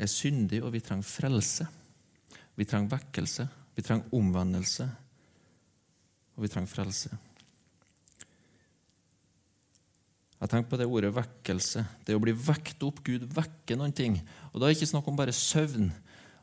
er 0.00 0.08
syndig, 0.08 0.62
og 0.64 0.72
vi 0.72 0.80
trenger 0.84 1.04
frelse. 1.04 1.66
Vi 2.56 2.66
trenger 2.68 2.96
vekkelse, 2.96 3.46
vi 3.76 3.84
trenger 3.84 4.16
omvendelse, 4.16 4.86
og 6.36 6.44
vi 6.44 6.48
trenger 6.52 6.72
frelse. 6.72 7.12
Jeg 10.40 10.48
tenker 10.48 10.70
på 10.70 10.78
det 10.80 10.88
ordet 10.88 11.12
vekkelse. 11.12 11.82
Det 12.06 12.16
å 12.16 12.22
bli 12.22 12.32
vekt 12.32 12.80
opp. 12.86 13.02
Gud 13.04 13.26
vekker 13.36 13.76
noen 13.76 13.92
ting. 13.92 14.16
Og 14.52 14.60
Da 14.60 14.66
er 14.66 14.72
det 14.72 14.78
ikke 14.78 14.94
snakk 14.94 15.10
om 15.10 15.18
bare 15.18 15.36
søvn 15.36 15.90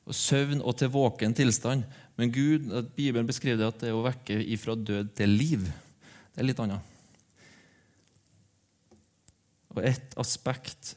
og 0.08 0.16
søvn 0.16 0.62
og 0.62 0.78
til 0.78 0.92
våken 0.94 1.34
tilstand. 1.36 1.84
Men 2.16 2.32
Gud, 2.32 2.70
Bibelen 2.96 3.28
beskriver 3.28 3.60
det 3.60 3.72
at 3.72 3.82
det 3.82 3.90
er 3.90 3.98
å 3.98 4.06
vekke 4.06 4.38
ifra 4.54 4.78
død 4.78 5.12
til 5.18 5.34
liv. 5.34 5.66
Det 6.32 6.44
er 6.44 6.48
litt 6.48 6.62
annet. 6.62 6.94
Og 9.74 9.84
et 9.86 10.16
aspekt 10.22 10.96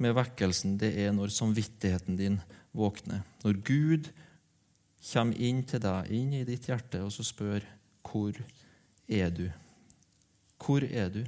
med 0.00 0.16
vekkelsen 0.16 0.76
det 0.80 0.94
er 1.04 1.14
når 1.16 1.32
samvittigheten 1.36 2.18
din 2.18 2.40
våkner. 2.76 3.22
Når 3.44 3.60
Gud 3.64 4.10
kommer 5.12 5.36
inn 5.36 5.62
til 5.68 5.84
deg, 5.84 6.10
inn 6.12 6.34
i 6.34 6.44
ditt 6.48 6.68
hjerte, 6.68 7.04
og 7.04 7.12
så 7.14 7.24
spør 7.24 7.64
hvor 8.06 8.36
er 9.06 9.30
du? 9.30 9.46
Hvor 10.60 10.84
er 10.84 11.12
du 11.12 11.22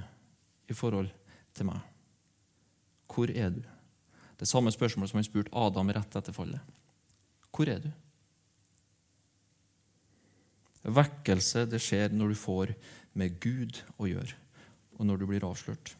i 0.68 0.76
forhold 0.76 1.10
til 1.56 1.68
meg? 1.70 1.80
Hvor 3.08 3.30
er 3.32 3.50
du? 3.54 3.62
Det 4.38 4.46
er 4.46 4.52
samme 4.52 4.70
spørsmål 4.70 5.08
som 5.10 5.18
han 5.18 5.26
spurte 5.26 5.54
Adam 5.56 5.90
rett 5.90 6.16
etter 6.20 6.34
fallet. 6.34 6.60
Hvor 7.50 7.70
er 7.72 7.80
du? 7.82 7.88
Vekkelse 10.88 11.66
det 11.68 11.80
skjer 11.82 12.14
når 12.14 12.32
du 12.32 12.38
får 12.38 12.74
med 13.18 13.40
Gud 13.42 13.80
å 13.98 14.06
gjøre, 14.06 14.36
og 14.96 15.08
når 15.08 15.18
du 15.18 15.26
blir 15.26 15.46
avslørt. 15.48 15.94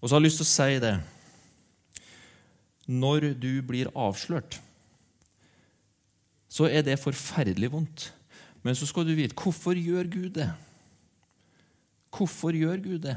Og 0.00 0.08
så 0.08 0.16
har 0.16 0.20
jeg 0.20 0.28
lyst 0.28 0.42
til 0.42 0.46
å 0.46 0.54
si 0.54 0.80
det 0.82 0.96
Når 2.86 3.32
du 3.34 3.62
blir 3.66 3.88
avslørt, 3.98 4.60
så 6.48 6.68
er 6.70 6.84
det 6.86 7.00
forferdelig 7.02 7.72
vondt. 7.72 8.12
Men 8.62 8.74
så 8.78 8.86
skal 8.86 9.06
du 9.06 9.14
vite 9.14 9.34
hvorfor 9.38 9.74
gjør 9.74 10.06
Gud 10.10 10.30
det? 10.38 10.50
Hvorfor 12.14 12.56
gjør 12.56 12.82
Gud 12.84 13.02
det? 13.06 13.16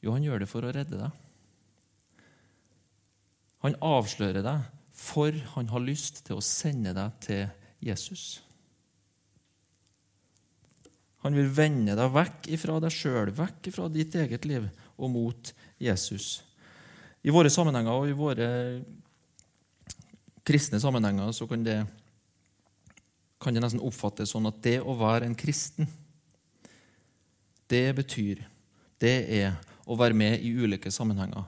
Jo, 0.00 0.14
han 0.14 0.24
gjør 0.24 0.42
det 0.42 0.48
for 0.50 0.64
å 0.64 0.72
redde 0.74 1.00
deg. 1.00 1.24
Han 3.64 3.76
avslører 3.84 4.44
deg, 4.44 4.68
for 4.96 5.34
han 5.54 5.68
har 5.72 5.84
lyst 5.84 6.22
til 6.26 6.38
å 6.38 6.44
sende 6.44 6.94
deg 6.96 7.18
til 7.24 7.42
Jesus. 7.84 8.40
Han 11.24 11.36
vil 11.36 11.50
vende 11.52 11.96
deg 11.98 12.14
vekk 12.14 12.48
ifra 12.56 12.78
deg 12.80 12.94
sjøl, 12.94 13.32
vekk 13.36 13.68
ifra 13.68 13.90
ditt 13.92 14.16
eget 14.16 14.46
liv, 14.48 14.70
og 14.96 15.12
mot 15.12 15.52
Jesus. 15.80 16.40
I 17.20 17.32
våre 17.32 17.52
sammenhenger 17.52 17.92
og 17.92 18.08
i 18.08 18.16
våre 18.16 18.48
kristne 20.48 20.80
sammenhenger 20.80 21.32
så 21.36 21.44
kan 21.48 21.64
det, 21.64 21.82
kan 23.40 23.52
det 23.52 23.60
nesten 23.60 23.84
oppfattes 23.84 24.32
sånn 24.32 24.48
at 24.48 24.62
det 24.64 24.78
å 24.80 24.96
være 24.96 25.28
en 25.28 25.36
kristen, 25.36 25.88
det 27.70 27.86
betyr 27.96 28.44
Det 29.00 29.16
er 29.32 29.54
å 29.88 29.96
være 29.96 30.14
med 30.14 30.42
i 30.44 30.50
ulike 30.52 30.90
sammenhenger. 30.92 31.46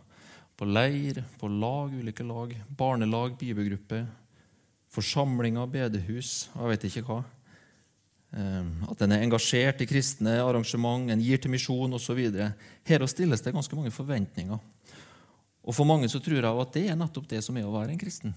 På 0.57 0.65
leir, 0.65 1.21
på 1.39 1.51
lag, 1.53 1.93
ulike 1.93 2.25
lag, 2.25 2.55
barnelag, 2.79 3.35
bibelgruppe, 3.37 4.07
forsamlinger, 4.93 5.69
bedehus, 5.69 6.49
jeg 6.55 6.71
vet 6.73 6.87
ikke 6.89 7.05
hva. 7.05 7.19
Ehm, 8.33 8.71
at 8.89 9.05
en 9.05 9.13
er 9.13 9.25
engasjert 9.27 9.85
i 9.85 9.89
kristne 9.89 10.39
arrangement, 10.41 11.11
en 11.13 11.21
gir 11.21 11.41
til 11.43 11.53
misjon 11.53 11.93
osv. 11.99 12.23
Her 12.89 13.07
stilles 13.07 13.45
det 13.45 13.53
ganske 13.53 13.77
mange 13.77 13.93
forventninger. 13.93 14.59
Og 15.63 15.75
For 15.75 15.85
mange 15.85 16.09
så 16.09 16.19
tror 16.19 16.41
jeg 16.41 16.65
at 16.65 16.73
det 16.75 16.89
er 16.89 16.99
nettopp 16.99 17.29
det 17.29 17.43
som 17.45 17.57
er 17.57 17.69
å 17.69 17.75
være 17.75 17.93
en 17.93 18.01
kristen. 18.01 18.35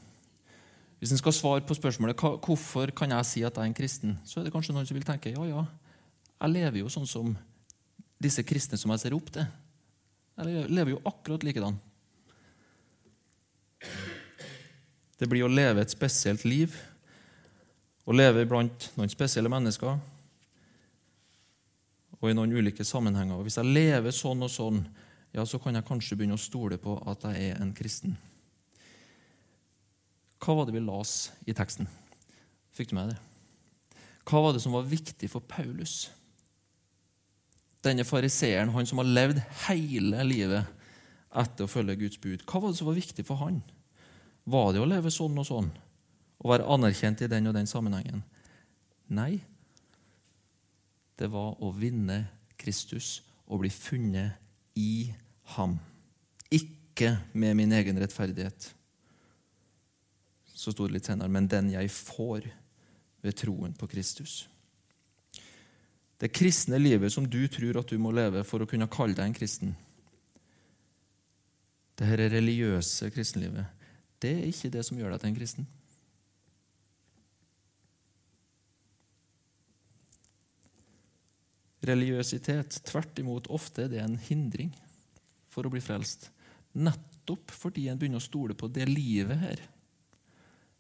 Hvis 0.99 1.11
en 1.11 1.19
skal 1.19 1.33
svare 1.35 1.65
på 1.65 1.75
spørsmålet 1.75 2.19
hvorfor 2.19 2.91
kan 2.95 3.11
jeg 3.11 3.25
si 3.25 3.43
at 3.43 3.55
jeg 3.55 3.63
er 3.63 3.71
en 3.71 3.77
kristen, 3.77 4.19
så 4.25 4.39
er 4.39 4.45
det 4.45 4.53
kanskje 4.53 4.75
noen 4.75 4.87
som 4.87 4.95
vil 4.95 5.07
tenke 5.07 5.33
ja, 5.33 5.43
ja, 5.47 5.65
jeg 6.39 6.53
lever 6.53 6.79
jo 6.83 6.91
sånn 6.91 7.07
som 7.07 7.33
disse 8.25 8.43
kristne 8.47 8.79
som 8.81 8.91
jeg 8.93 9.05
ser 9.05 9.15
opp 9.17 9.29
til. 9.33 9.45
Jeg 10.35 10.67
lever 10.67 10.95
jo 10.95 11.03
akkurat 11.07 11.45
likedan. 11.45 11.77
Det 15.15 15.29
blir 15.31 15.45
å 15.45 15.51
leve 15.51 15.85
et 15.85 15.93
spesielt 15.93 16.43
liv 16.43 16.75
å 18.05 18.13
leve 18.13 18.45
blant 18.45 18.91
noen 18.95 19.09
spesielle 19.09 19.49
mennesker 19.49 19.97
og 22.15 22.29
i 22.29 22.35
noen 22.37 22.53
ulike 22.53 22.85
sammenhenger. 22.85 23.37
Og 23.37 23.47
hvis 23.47 23.57
jeg 23.59 23.73
lever 23.75 24.13
sånn 24.15 24.45
og 24.45 24.51
sånn, 24.51 24.79
ja, 25.35 25.43
så 25.45 25.59
kan 25.61 25.75
jeg 25.75 25.87
kanskje 25.87 26.17
begynne 26.17 26.37
å 26.37 26.41
stole 26.41 26.77
på 26.81 26.95
at 27.09 27.25
jeg 27.27 27.51
er 27.51 27.61
en 27.61 27.73
kristen. 27.75 28.15
Hva 30.41 30.55
var 30.59 30.67
det 30.67 30.75
vi 30.77 30.83
las 30.85 31.31
i 31.49 31.55
teksten? 31.57 31.89
Fikk 32.75 32.91
du 32.91 32.97
med 32.97 33.13
det? 33.13 33.17
Hva 34.25 34.41
var 34.45 34.55
det 34.55 34.61
som 34.63 34.73
var 34.73 34.87
viktig 34.89 35.29
for 35.31 35.43
Paulus? 35.49 36.05
Denne 37.85 38.05
fariseeren, 38.07 38.73
han 38.73 38.87
som 38.89 39.01
har 39.01 39.09
levd 39.09 39.41
hele 39.67 40.23
livet 40.25 40.65
etter 41.35 41.65
å 41.65 41.69
følge 41.69 41.99
Guds 42.01 42.21
bud. 42.21 42.45
Hva 42.47 42.63
var 42.63 42.71
det 42.71 42.79
som 42.79 42.89
var 42.89 42.97
viktig 42.97 43.25
for 43.27 43.43
han? 43.43 43.59
Var 44.49 44.71
det 44.73 44.81
å 44.81 44.87
leve 44.89 45.11
sånn 45.13 45.37
og 45.41 45.47
sånn? 45.47 45.73
å 46.45 46.51
være 46.51 46.67
anerkjent 46.69 47.23
i 47.25 47.29
den 47.31 47.49
og 47.49 47.55
den 47.57 47.69
sammenhengen. 47.69 48.21
Nei, 49.09 49.39
det 51.17 51.29
var 51.33 51.55
å 51.63 51.71
vinne 51.73 52.25
Kristus 52.59 53.19
og 53.45 53.63
bli 53.63 53.71
funnet 53.73 54.37
i 54.77 55.09
ham. 55.55 55.77
Ikke 56.53 57.15
med 57.33 57.57
min 57.57 57.73
egen 57.73 57.97
rettferdighet, 58.01 58.71
så 60.55 60.71
sto 60.71 60.85
det 60.87 60.99
litt 60.99 61.09
senere, 61.09 61.31
men 61.31 61.49
den 61.51 61.71
jeg 61.73 61.91
får 61.91 62.45
ved 63.25 63.37
troen 63.41 63.73
på 63.77 63.89
Kristus. 63.91 64.45
Det 66.21 66.31
kristne 66.31 66.79
livet 66.79 67.11
som 67.11 67.25
du 67.27 67.41
tror 67.51 67.81
at 67.81 67.89
du 67.91 67.99
må 67.99 68.13
leve 68.15 68.43
for 68.47 68.63
å 68.63 68.69
kunne 68.69 68.89
kalle 68.91 69.17
deg 69.17 69.27
en 69.27 69.35
kristen, 69.35 69.73
det 71.95 72.07
her 72.07 72.19
religiøse 72.31 73.07
kristenlivet, 73.15 73.67
det 74.19 74.31
er 74.35 74.47
ikke 74.49 74.71
det 74.73 74.83
som 74.87 74.97
gjør 74.99 75.13
deg 75.15 75.21
til 75.21 75.31
en 75.31 75.37
kristen. 75.39 75.67
religiøsitet. 81.85 82.81
Tvert 82.85 83.19
imot, 83.21 83.49
ofte 83.53 83.85
er 83.85 83.91
det 83.91 84.01
en 84.03 84.17
hindring 84.27 84.73
for 85.51 85.65
å 85.65 85.71
bli 85.73 85.81
frelst. 85.83 86.29
Nettopp 86.75 87.53
fordi 87.53 87.87
en 87.89 87.99
begynner 87.99 88.21
å 88.21 88.25
stole 88.25 88.57
på 88.57 88.69
det 88.71 88.87
livet 88.89 89.39
her 89.41 89.61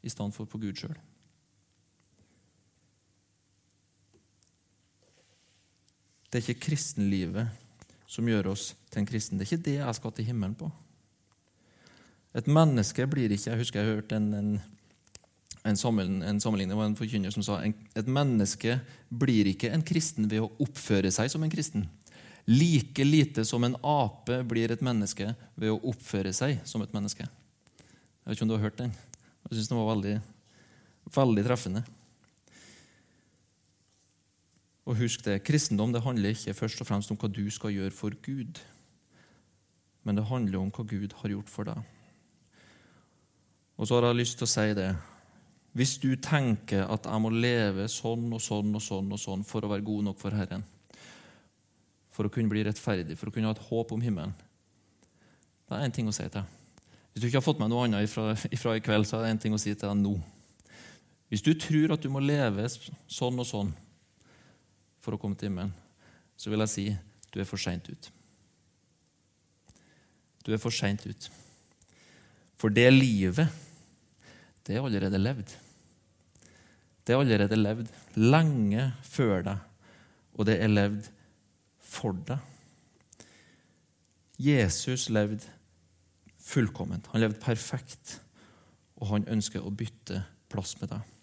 i 0.05 0.11
stedet 0.11 0.35
for 0.35 0.49
på 0.49 0.61
Gud 0.61 0.79
sjøl. 0.79 0.97
Det 6.35 6.41
er 6.41 6.49
ikke 6.51 6.65
kristenlivet 6.67 7.47
som 8.11 8.27
gjør 8.27 8.49
oss 8.51 8.73
til 8.91 8.99
en 8.99 9.07
kristen. 9.07 9.39
Det 9.39 9.45
er 9.45 9.53
ikke 9.53 9.67
det 9.69 9.75
jeg 9.77 9.95
skal 9.95 10.11
til 10.17 10.25
himmelen 10.27 10.55
på. 10.59 10.67
Et 12.35 12.47
menneske 12.51 13.05
blir 13.07 13.31
ikke 13.31 13.53
Jeg 13.53 13.61
husker 13.61 13.79
jeg 13.79 13.93
hørte 13.93 14.17
en, 14.19 14.33
en 14.35 14.49
en, 15.65 15.77
sammenligning 15.77 16.75
var 16.77 16.85
en 16.85 16.97
forkynner 16.99 17.31
som 17.33 17.41
sa 17.41 17.55
et 17.63 18.09
menneske 18.11 18.75
blir 19.09 19.47
ikke 19.49 19.71
en 19.73 19.81
kristen 19.81 20.27
ved 20.29 20.43
å 20.43 20.51
oppføre 20.61 21.09
seg 21.09 21.31
som 21.31 21.41
en 21.41 21.49
kristen. 21.49 21.87
Like 22.45 23.07
lite 23.07 23.47
som 23.47 23.63
en 23.63 23.77
ape 23.79 24.43
blir 24.45 24.75
et 24.75 24.83
menneske 24.85 25.31
ved 25.55 25.71
å 25.71 25.79
oppføre 25.89 26.35
seg 26.35 26.59
som 26.67 26.83
et 26.83 26.93
menneske. 26.93 27.25
Jeg 27.25 28.27
vet 28.27 28.37
ikke 28.37 28.45
om 28.45 28.51
du 28.51 28.57
har 28.59 28.67
hørt 28.67 28.83
den. 28.83 28.93
Jeg 29.47 29.57
syns 29.57 29.71
den 29.71 29.79
var 29.79 29.93
veldig, 29.95 30.19
veldig 31.15 31.47
treffende. 31.47 31.85
Og 34.85 34.99
husk 34.99 35.23
det, 35.25 35.41
Kristendom 35.45 35.93
det 35.93 36.03
handler 36.05 36.35
ikke 36.35 36.53
først 36.53 36.81
og 36.83 36.87
fremst 36.87 37.11
om 37.11 37.17
hva 37.17 37.29
du 37.31 37.45
skal 37.49 37.73
gjøre 37.73 37.93
for 37.95 38.13
Gud, 38.21 38.61
men 40.05 40.17
det 40.17 40.27
handler 40.29 40.61
om 40.61 40.69
hva 40.69 40.85
Gud 40.85 41.15
har 41.21 41.33
gjort 41.33 41.49
for 41.49 41.69
deg. 41.71 41.81
Og 43.75 43.87
så 43.87 43.97
har 43.97 44.11
jeg 44.11 44.21
lyst 44.21 44.37
til 44.39 44.47
å 44.47 44.53
si 44.53 44.71
det 44.77 44.93
hvis 45.75 45.97
du 45.99 46.13
tenker 46.23 46.85
at 46.87 47.09
jeg 47.09 47.19
må 47.19 47.33
leve 47.33 47.89
sånn 47.91 48.29
og 48.31 48.39
sånn 48.39 48.69
og 48.77 48.83
sånn 48.83 49.09
og 49.11 49.19
sånn 49.19 49.41
for 49.43 49.65
å 49.65 49.71
være 49.73 49.83
god 49.83 50.05
nok 50.07 50.21
for 50.21 50.37
Herren, 50.37 50.61
for 52.15 52.29
å 52.29 52.31
kunne 52.31 52.53
bli 52.53 52.63
rettferdig, 52.63 53.17
for 53.19 53.27
å 53.27 53.33
kunne 53.35 53.49
ha 53.49 53.55
et 53.57 53.65
håp 53.67 53.91
om 53.91 54.05
himmelen, 54.05 54.31
da 55.65 55.75
er 55.75 55.83
det 55.83 55.89
én 55.89 55.97
ting 55.97 56.07
å 56.07 56.13
si 56.15 56.23
til 56.23 56.37
deg. 56.37 56.61
Hvis 57.11 57.23
du 57.23 57.27
ikke 57.27 57.41
har 57.41 57.47
fått 57.47 57.59
med 57.59 57.73
noe 57.73 57.87
annet 57.87 58.07
ifra, 58.07 58.37
ifra 58.55 58.77
i 58.77 58.83
kveld, 58.85 59.09
så 59.09 59.17
er 59.17 59.25
det 59.25 59.33
én 59.33 59.41
ting 59.43 59.57
å 59.57 59.59
si 59.59 59.73
til 59.73 59.89
deg 59.89 59.99
nå. 59.99 60.13
Hvis 61.31 61.43
du 61.43 61.51
tror 61.59 61.95
at 61.95 62.05
du 62.05 62.07
må 62.13 62.21
leve 62.23 62.69
sånn 62.69 63.41
og 63.41 63.49
sånn 63.49 63.73
for 65.05 65.15
å 65.15 65.21
komme 65.21 65.37
til 65.37 65.51
himmelen, 65.51 65.73
så 66.35 66.51
vil 66.51 66.65
jeg 66.65 66.73
si 66.73 66.85
du 67.31 67.41
er 67.41 67.47
for 67.47 67.61
seint 67.61 67.87
ut. 67.91 68.09
Du 70.45 70.53
er 70.53 70.61
for 70.61 70.73
seint 70.73 71.05
ut. 71.05 71.29
For 72.55 72.73
det 72.73 72.87
livet, 72.93 73.51
det 74.65 74.75
er 74.75 74.85
allerede 74.85 75.19
levd. 75.19 75.55
Det 77.05 77.13
er 77.13 77.21
allerede 77.21 77.57
levd 77.59 77.91
lenge 78.17 78.87
før 79.05 79.43
deg, 79.45 79.65
og 80.33 80.47
det 80.49 80.57
er 80.61 80.71
levd 80.71 81.09
for 81.85 82.17
deg. 82.27 82.39
Jesus 84.41 85.09
levde 85.13 85.45
fullkomment. 86.41 87.07
Han 87.11 87.21
levde 87.23 87.41
perfekt, 87.41 88.19
og 88.97 89.11
han 89.13 89.27
ønsker 89.31 89.63
å 89.63 89.73
bytte 89.73 90.23
plass 90.51 90.75
med 90.81 90.91
deg. 90.95 91.14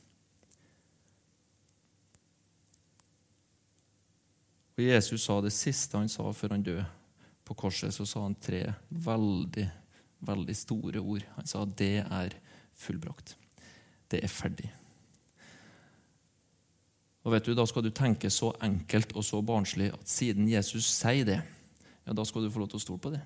Og 4.77 4.85
Jesus 4.85 5.25
sa 5.27 5.41
det 5.45 5.53
siste 5.53 5.99
han 5.99 6.11
sa 6.11 6.31
før 6.33 6.57
han 6.57 6.65
døde 6.65 6.85
på 7.45 7.57
korset, 7.59 7.93
så 7.95 8.07
sa 8.09 8.23
han 8.25 8.37
tre 8.41 8.65
veldig, 8.89 9.67
veldig 10.25 10.57
store 10.57 11.03
ord. 11.03 11.27
Han 11.37 11.49
sa 11.49 11.65
det 11.65 12.05
er 12.05 12.37
fullbrakt. 12.79 13.37
Det 14.11 14.23
er 14.25 14.33
ferdig. 14.33 14.71
Og 17.23 17.33
vet 17.33 17.47
du, 17.47 17.55
Da 17.55 17.67
skal 17.67 17.85
du 17.85 17.91
tenke 17.91 18.31
så 18.31 18.53
enkelt 18.63 19.13
og 19.15 19.25
så 19.25 19.43
barnslig 19.43 19.93
at 19.93 20.09
siden 20.09 20.49
Jesus 20.51 20.85
sier 20.91 21.25
det, 21.25 21.43
ja, 22.07 22.13
da 22.13 22.25
skal 22.25 22.43
du 22.43 22.51
få 22.51 22.59
lov 22.59 22.73
til 22.73 22.81
å 22.81 22.83
stole 22.83 22.99
på 22.99 23.13
det. 23.15 23.21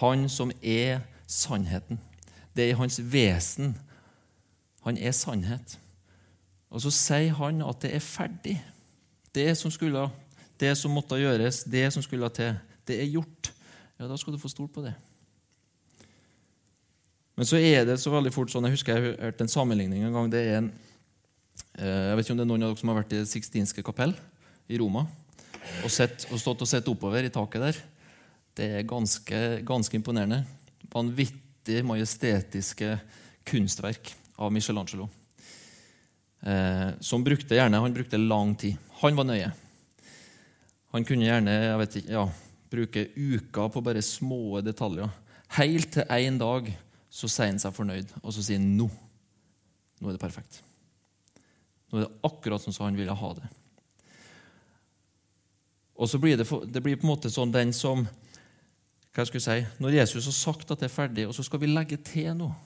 Han 0.00 0.28
som 0.28 0.50
er 0.62 1.04
sannheten. 1.26 2.00
Det 2.56 2.70
er 2.70 2.78
hans 2.78 2.98
vesen. 2.98 3.76
Han 4.82 4.96
er 4.96 5.12
sannhet. 5.12 5.78
Og 6.70 6.80
så 6.80 6.90
sier 6.90 7.36
han 7.38 7.62
at 7.62 7.82
det 7.82 7.92
er 7.94 8.02
ferdig. 8.02 8.56
Det 9.34 9.48
som, 9.58 9.72
skulle, 9.74 10.06
det 10.60 10.76
som 10.78 10.94
måtte 10.94 11.18
gjøres, 11.18 11.64
det 11.66 11.88
som 11.92 12.04
skulle 12.04 12.30
til, 12.34 12.54
det 12.86 13.00
er 13.02 13.10
gjort. 13.10 13.50
Ja, 13.98 14.06
da 14.06 14.16
skal 14.20 14.34
du 14.34 14.42
få 14.42 14.50
stole 14.52 14.70
på 14.70 14.84
det. 14.84 14.94
Men 17.34 17.48
så 17.50 17.58
er 17.58 17.82
det 17.88 17.98
så 17.98 18.12
veldig 18.14 18.30
fort 18.30 18.52
sånn 18.52 18.68
Jeg 18.68 18.76
husker 18.76 18.94
jeg 18.94 19.16
hørte 19.18 19.42
en 19.42 19.50
sammenligning 19.50 20.04
en 20.06 20.14
gang. 20.14 20.28
det 20.30 20.42
er 20.46 20.58
en 20.60 20.68
Eh, 21.74 22.08
jeg 22.10 22.16
vet 22.16 22.26
ikke 22.26 22.34
om 22.34 22.38
det 22.38 22.44
er 22.44 22.50
noen 22.52 22.64
av 22.64 22.72
dere 22.72 22.80
som 22.80 22.90
har 22.92 23.00
vært 23.00 23.14
i 23.14 23.20
Det 23.22 23.30
sixtinske 23.30 23.82
kapell 23.86 24.14
i 24.70 24.78
Roma 24.78 25.04
og, 25.82 25.90
sett, 25.90 26.26
og 26.30 26.38
stått 26.38 26.62
og 26.62 26.70
sett 26.70 26.88
oppover 26.90 27.26
i 27.26 27.32
taket 27.32 27.64
der. 27.64 27.78
Det 28.54 28.66
er 28.78 28.86
ganske, 28.86 29.40
ganske 29.66 29.96
imponerende. 29.96 30.44
Vanvittig 30.92 31.80
majestetiske 31.86 32.92
kunstverk 33.48 34.12
av 34.38 34.52
Michelangelo. 34.54 35.08
Eh, 36.44 36.90
som 37.00 37.24
brukte 37.24 37.56
gjerne, 37.56 37.80
Han 37.80 37.96
brukte 37.96 38.20
lang 38.20 38.54
tid. 38.54 38.76
Han 39.04 39.18
var 39.18 39.26
nøye. 39.28 39.50
Han 40.94 41.04
kunne 41.04 41.26
gjerne 41.26 41.52
jeg 41.52 41.80
vet 41.80 41.96
ikke, 42.00 42.12
ja, 42.14 42.22
bruke 42.72 43.02
uker 43.12 43.72
på 43.74 43.82
bare 43.84 44.02
små 44.04 44.62
detaljer. 44.64 45.10
Helt 45.58 45.90
til 45.92 46.14
én 46.14 46.38
dag 46.40 46.70
så 47.12 47.28
sier 47.28 47.52
han 47.52 47.60
seg 47.60 47.74
fornøyd, 47.76 48.14
og 48.22 48.32
så 48.32 48.42
sier 48.46 48.62
han 48.62 48.70
nå. 48.78 48.88
Nå 50.00 50.08
er 50.08 50.16
det 50.16 50.22
perfekt. 50.22 50.62
Nå 51.92 52.00
er 52.00 52.06
det 52.06 52.24
akkurat 52.26 52.64
sånn 52.64 52.74
som 52.74 52.88
han 52.88 52.96
ville 52.96 53.12
ha 53.12 53.32
det. 53.36 53.52
Og 55.94 56.08
så 56.10 56.18
blir 56.18 56.40
det, 56.40 56.48
det 56.72 56.82
blir 56.82 56.96
på 56.96 57.04
en 57.06 57.12
måte 57.12 57.30
sånn 57.30 57.52
den 57.54 57.76
som 57.76 58.06
hva 59.14 59.22
jeg 59.22 59.30
skulle 59.30 59.44
si, 59.44 59.60
Når 59.78 60.00
Jesus 60.00 60.24
har 60.26 60.34
sagt 60.34 60.72
at 60.72 60.80
det 60.80 60.88
er 60.88 60.96
ferdig, 60.96 61.28
og 61.28 61.36
så 61.36 61.44
skal 61.46 61.60
vi 61.62 61.68
legge 61.70 62.00
til 62.02 62.32
noe 62.34 62.56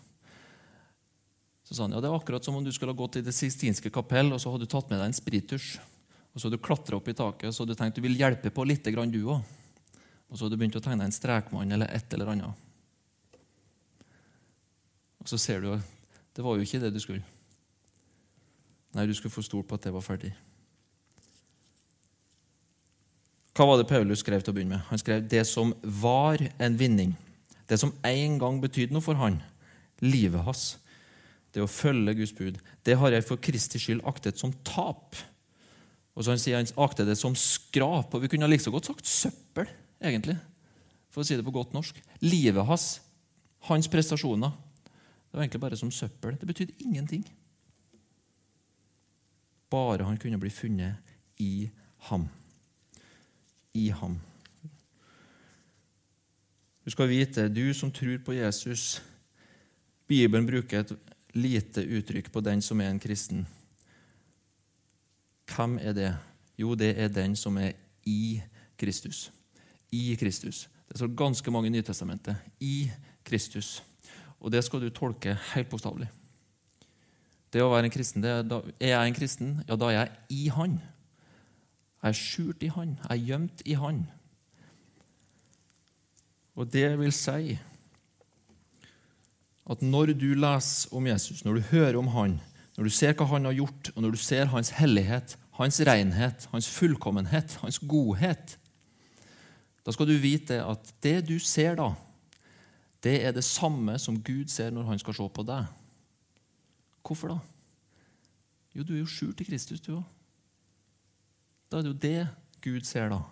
så 1.68 1.74
sa 1.74 1.84
han, 1.84 1.92
ja, 1.92 2.00
Det 2.00 2.08
er 2.08 2.16
akkurat 2.16 2.44
som 2.44 2.56
om 2.56 2.64
du 2.64 2.72
skulle 2.72 2.94
ha 2.94 2.96
gått 2.96 3.18
i 3.20 3.22
Det 3.26 3.34
sistinske 3.36 3.90
kapell 3.92 4.32
og 4.32 4.40
så 4.40 4.48
hadde 4.48 4.64
du 4.64 4.72
tatt 4.72 4.88
med 4.88 5.02
deg 5.02 5.10
en 5.10 5.18
sprittusj. 5.18 5.74
Og 6.34 6.42
så 6.42 6.50
du 6.52 6.58
klatra 6.60 6.98
opp 6.98 7.08
i 7.08 7.16
taket 7.16 7.54
så 7.54 7.66
du 7.66 7.74
tenkt 7.74 7.96
du 7.98 8.04
vil 8.04 8.18
hjelpe 8.18 8.52
på 8.54 8.66
litt, 8.68 8.84
du 8.84 9.22
òg. 9.24 9.42
Og 10.28 10.36
så 10.36 10.44
hadde 10.44 10.56
du 10.56 10.60
begynt 10.60 10.76
å 10.76 10.84
tegne 10.84 11.06
en 11.08 11.14
strekmann 11.14 11.72
eller 11.72 11.88
et 11.94 12.12
eller 12.12 12.34
annet. 12.34 12.66
Og 15.18 15.30
så 15.30 15.38
ser 15.40 15.64
du 15.64 15.72
at 15.72 15.96
det 16.36 16.44
var 16.44 16.56
jo 16.56 16.66
ikke 16.66 16.80
det 16.82 16.92
du 16.94 17.00
skulle. 17.02 17.24
Nei, 18.94 19.06
du 19.08 19.14
skulle 19.16 19.34
få 19.34 19.44
stole 19.44 19.66
på 19.66 19.76
at 19.76 19.88
det 19.88 19.92
var 19.94 20.04
ferdig. 20.04 20.30
Hva 23.58 23.66
var 23.66 23.80
det 23.80 23.88
Paulus 23.90 24.20
skrev 24.22 24.44
til 24.44 24.52
å 24.52 24.56
begynne 24.56 24.76
med? 24.76 24.86
Han 24.86 25.00
skrev 25.00 25.24
det 25.26 25.42
som 25.48 25.72
var 25.82 26.38
en 26.62 26.76
vinning. 26.78 27.16
Det 27.66 27.80
som 27.80 27.90
en 28.06 28.36
gang 28.38 28.60
betydde 28.62 28.94
noe 28.94 29.04
for 29.04 29.18
han, 29.18 29.40
livet 30.00 30.44
hans. 30.46 30.76
Det 31.52 31.64
å 31.64 31.70
følge 31.70 32.14
Guds 32.20 32.36
bud. 32.38 32.60
Det 32.86 32.94
har 33.00 33.12
jeg 33.12 33.26
for 33.26 33.40
Kristi 33.42 33.80
skyld 33.82 34.04
aktet 34.06 34.38
som 34.38 34.54
tap. 34.62 35.18
Og 36.18 36.24
så 36.26 36.34
han 36.34 36.40
sier 36.42 36.58
han 36.58 36.70
akter 36.82 37.06
det 37.06 37.14
som 37.20 37.36
skrap. 37.38 38.10
Og 38.10 38.24
vi 38.24 38.30
kunne 38.32 38.48
like 38.50 38.64
så 38.64 38.74
godt 38.74 38.90
sagt 38.90 39.06
søppel, 39.06 39.70
egentlig. 40.02 40.34
For 41.14 41.22
å 41.22 41.26
si 41.26 41.38
det 41.38 41.46
på 41.46 41.54
godt 41.54 41.76
norsk. 41.76 42.00
Livet 42.26 42.66
hans, 42.66 42.88
hans 43.70 43.86
prestasjoner, 43.90 44.50
det 44.90 45.36
var 45.36 45.44
egentlig 45.44 45.62
bare 45.62 45.78
som 45.78 45.92
søppel. 45.94 46.34
Det 46.40 46.48
betydde 46.48 46.82
ingenting 46.82 47.22
bare 49.70 50.04
han 50.04 50.16
kunne 50.16 50.38
bli 50.40 50.50
funnet 50.50 50.96
i 51.36 51.70
ham. 52.08 52.28
I 53.72 53.90
ham. 53.90 54.20
Du 56.84 56.90
skal 56.90 57.08
vite, 57.08 57.48
du 57.48 57.74
som 57.74 57.92
tror 57.92 58.18
på 58.24 58.32
Jesus 58.32 59.02
Bibelen 60.08 60.46
bruker 60.46 60.80
et 60.80 60.92
lite 61.36 61.82
uttrykk 61.84 62.30
på 62.32 62.40
den 62.40 62.62
som 62.64 62.80
er 62.80 62.88
en 62.88 63.00
kristen. 63.00 63.44
Hvem 65.48 65.78
er 65.80 65.94
det? 65.96 66.12
Jo, 66.58 66.74
det 66.74 66.94
er 67.00 67.08
den 67.08 67.36
som 67.36 67.56
er 67.58 67.72
i 68.06 68.40
Kristus. 68.78 69.30
I 69.92 70.16
Kristus. 70.20 70.68
Det 70.88 70.98
står 70.98 71.14
ganske 71.16 71.50
mange 71.50 71.68
i 71.68 71.72
Nytestamentet. 71.72 72.36
I 72.60 72.90
Kristus. 73.24 73.82
Og 74.40 74.52
det 74.52 74.64
skal 74.64 74.80
du 74.80 74.90
tolke 74.90 75.36
helt 75.54 75.70
bokstavelig. 75.70 76.08
Det 77.52 77.64
å 77.64 77.70
være 77.72 77.88
en 77.88 77.92
kristen, 77.92 78.22
det, 78.22 78.32
da, 78.48 78.60
Er 78.76 78.92
jeg 78.92 79.08
en 79.08 79.16
kristen? 79.16 79.52
Ja, 79.68 79.76
da 79.76 79.88
er 79.88 79.96
jeg 79.96 80.10
i 80.36 80.48
Han. 80.52 80.78
Jeg 82.02 82.10
er 82.10 82.18
skjult 82.18 82.62
i 82.62 82.70
Han. 82.74 82.98
Jeg 83.02 83.10
er 83.14 83.26
gjemt 83.30 83.64
i 83.64 83.76
Han. 83.80 84.04
Og 86.58 86.68
det 86.72 86.90
vil 86.98 87.14
si 87.14 87.56
at 89.68 89.82
når 89.84 90.14
du 90.16 90.30
leser 90.32 90.94
om 90.96 91.06
Jesus, 91.06 91.44
når 91.44 91.58
du 91.58 91.68
hører 91.70 91.98
om 92.00 92.08
Han, 92.14 92.38
når 92.78 92.86
du 92.86 92.94
ser 92.94 93.16
hva 93.18 93.26
Han 93.26 93.48
har 93.48 93.56
gjort, 93.58 93.90
og 93.96 94.02
når 94.04 94.14
du 94.14 94.20
ser 94.22 94.50
Hans 94.52 94.70
hellighet, 94.78 95.34
Hans 95.58 95.80
renhet, 95.82 96.46
Hans 96.52 96.68
fullkommenhet, 96.70 97.58
Hans 97.58 97.80
godhet, 97.82 98.54
da 99.82 99.92
skal 99.92 100.06
du 100.06 100.14
vite 100.20 100.60
at 100.62 100.92
det 101.02 101.24
du 101.26 101.38
ser 101.42 101.74
da, 101.80 101.88
det 103.02 103.16
er 103.24 103.34
det 103.34 103.44
samme 103.46 103.96
som 103.98 104.18
Gud 104.22 104.50
ser 104.52 104.70
når 104.74 104.90
han 104.90 105.00
skal 105.00 105.16
se 105.16 105.26
på 105.34 105.44
deg. 105.46 105.66
Hvorfor 107.06 107.32
da? 107.32 107.38
Jo, 108.74 108.82
du 108.82 108.92
er 108.94 109.00
jo 109.00 109.10
skjult 109.10 109.40
i 109.40 109.46
Kristus, 109.48 109.80
du 109.80 109.94
òg. 109.96 110.04
Da 111.70 111.78
er 111.78 111.86
det 111.86 111.92
jo 111.92 112.00
det 112.02 112.28
Gud 112.64 112.86
ser, 112.86 113.08
da. 113.10 113.22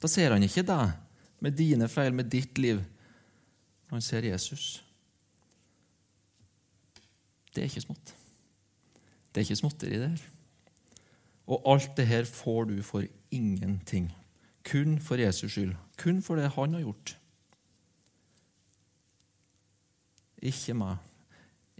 Da 0.00 0.10
ser 0.10 0.36
han 0.36 0.44
ikke 0.46 0.66
deg 0.68 0.92
med 1.42 1.56
dine 1.58 1.88
feil, 1.90 2.14
med 2.14 2.30
ditt 2.32 2.60
liv. 2.60 2.80
Han 3.90 4.04
ser 4.04 4.30
Jesus. 4.30 4.84
Det 7.54 7.64
er 7.64 7.72
ikke 7.72 7.84
smått. 7.84 8.13
Det 9.34 9.40
er 9.40 9.48
ikke 9.48 9.56
småtteri, 9.56 9.98
det 9.98 10.10
her. 10.10 10.28
Og 11.46 11.66
alt 11.74 11.96
det 11.96 12.06
her 12.06 12.24
får 12.24 12.70
du 12.70 12.76
for 12.82 13.02
ingenting. 13.30 14.12
Kun 14.64 14.98
for 15.00 15.20
Jesus 15.20 15.52
skyld. 15.52 15.74
Kun 15.98 16.22
for 16.22 16.40
det 16.40 16.52
han 16.54 16.74
har 16.74 16.80
gjort. 16.80 17.18
Ikke 20.38 20.74
meg. 20.74 20.96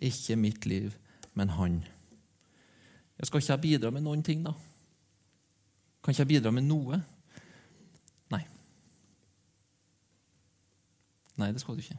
Ikke 0.03 0.37
mitt 0.37 0.67
liv 0.67 0.93
men 1.35 1.49
han. 1.49 1.85
Jeg 3.19 3.27
skal 3.27 3.41
ikke 3.41 3.53
jeg 3.53 3.61
bidra 3.61 3.91
med 3.91 4.03
noen 4.07 4.23
ting, 4.23 4.43
da? 4.47 4.55
Kan 6.03 6.15
ikke 6.15 6.23
jeg 6.23 6.31
bidra 6.35 6.51
med 6.55 6.67
noe? 6.67 7.01
Nei. 8.31 8.43
Nei, 11.41 11.51
det 11.53 11.63
skal 11.63 11.79
du 11.79 11.83
ikke. 11.83 11.99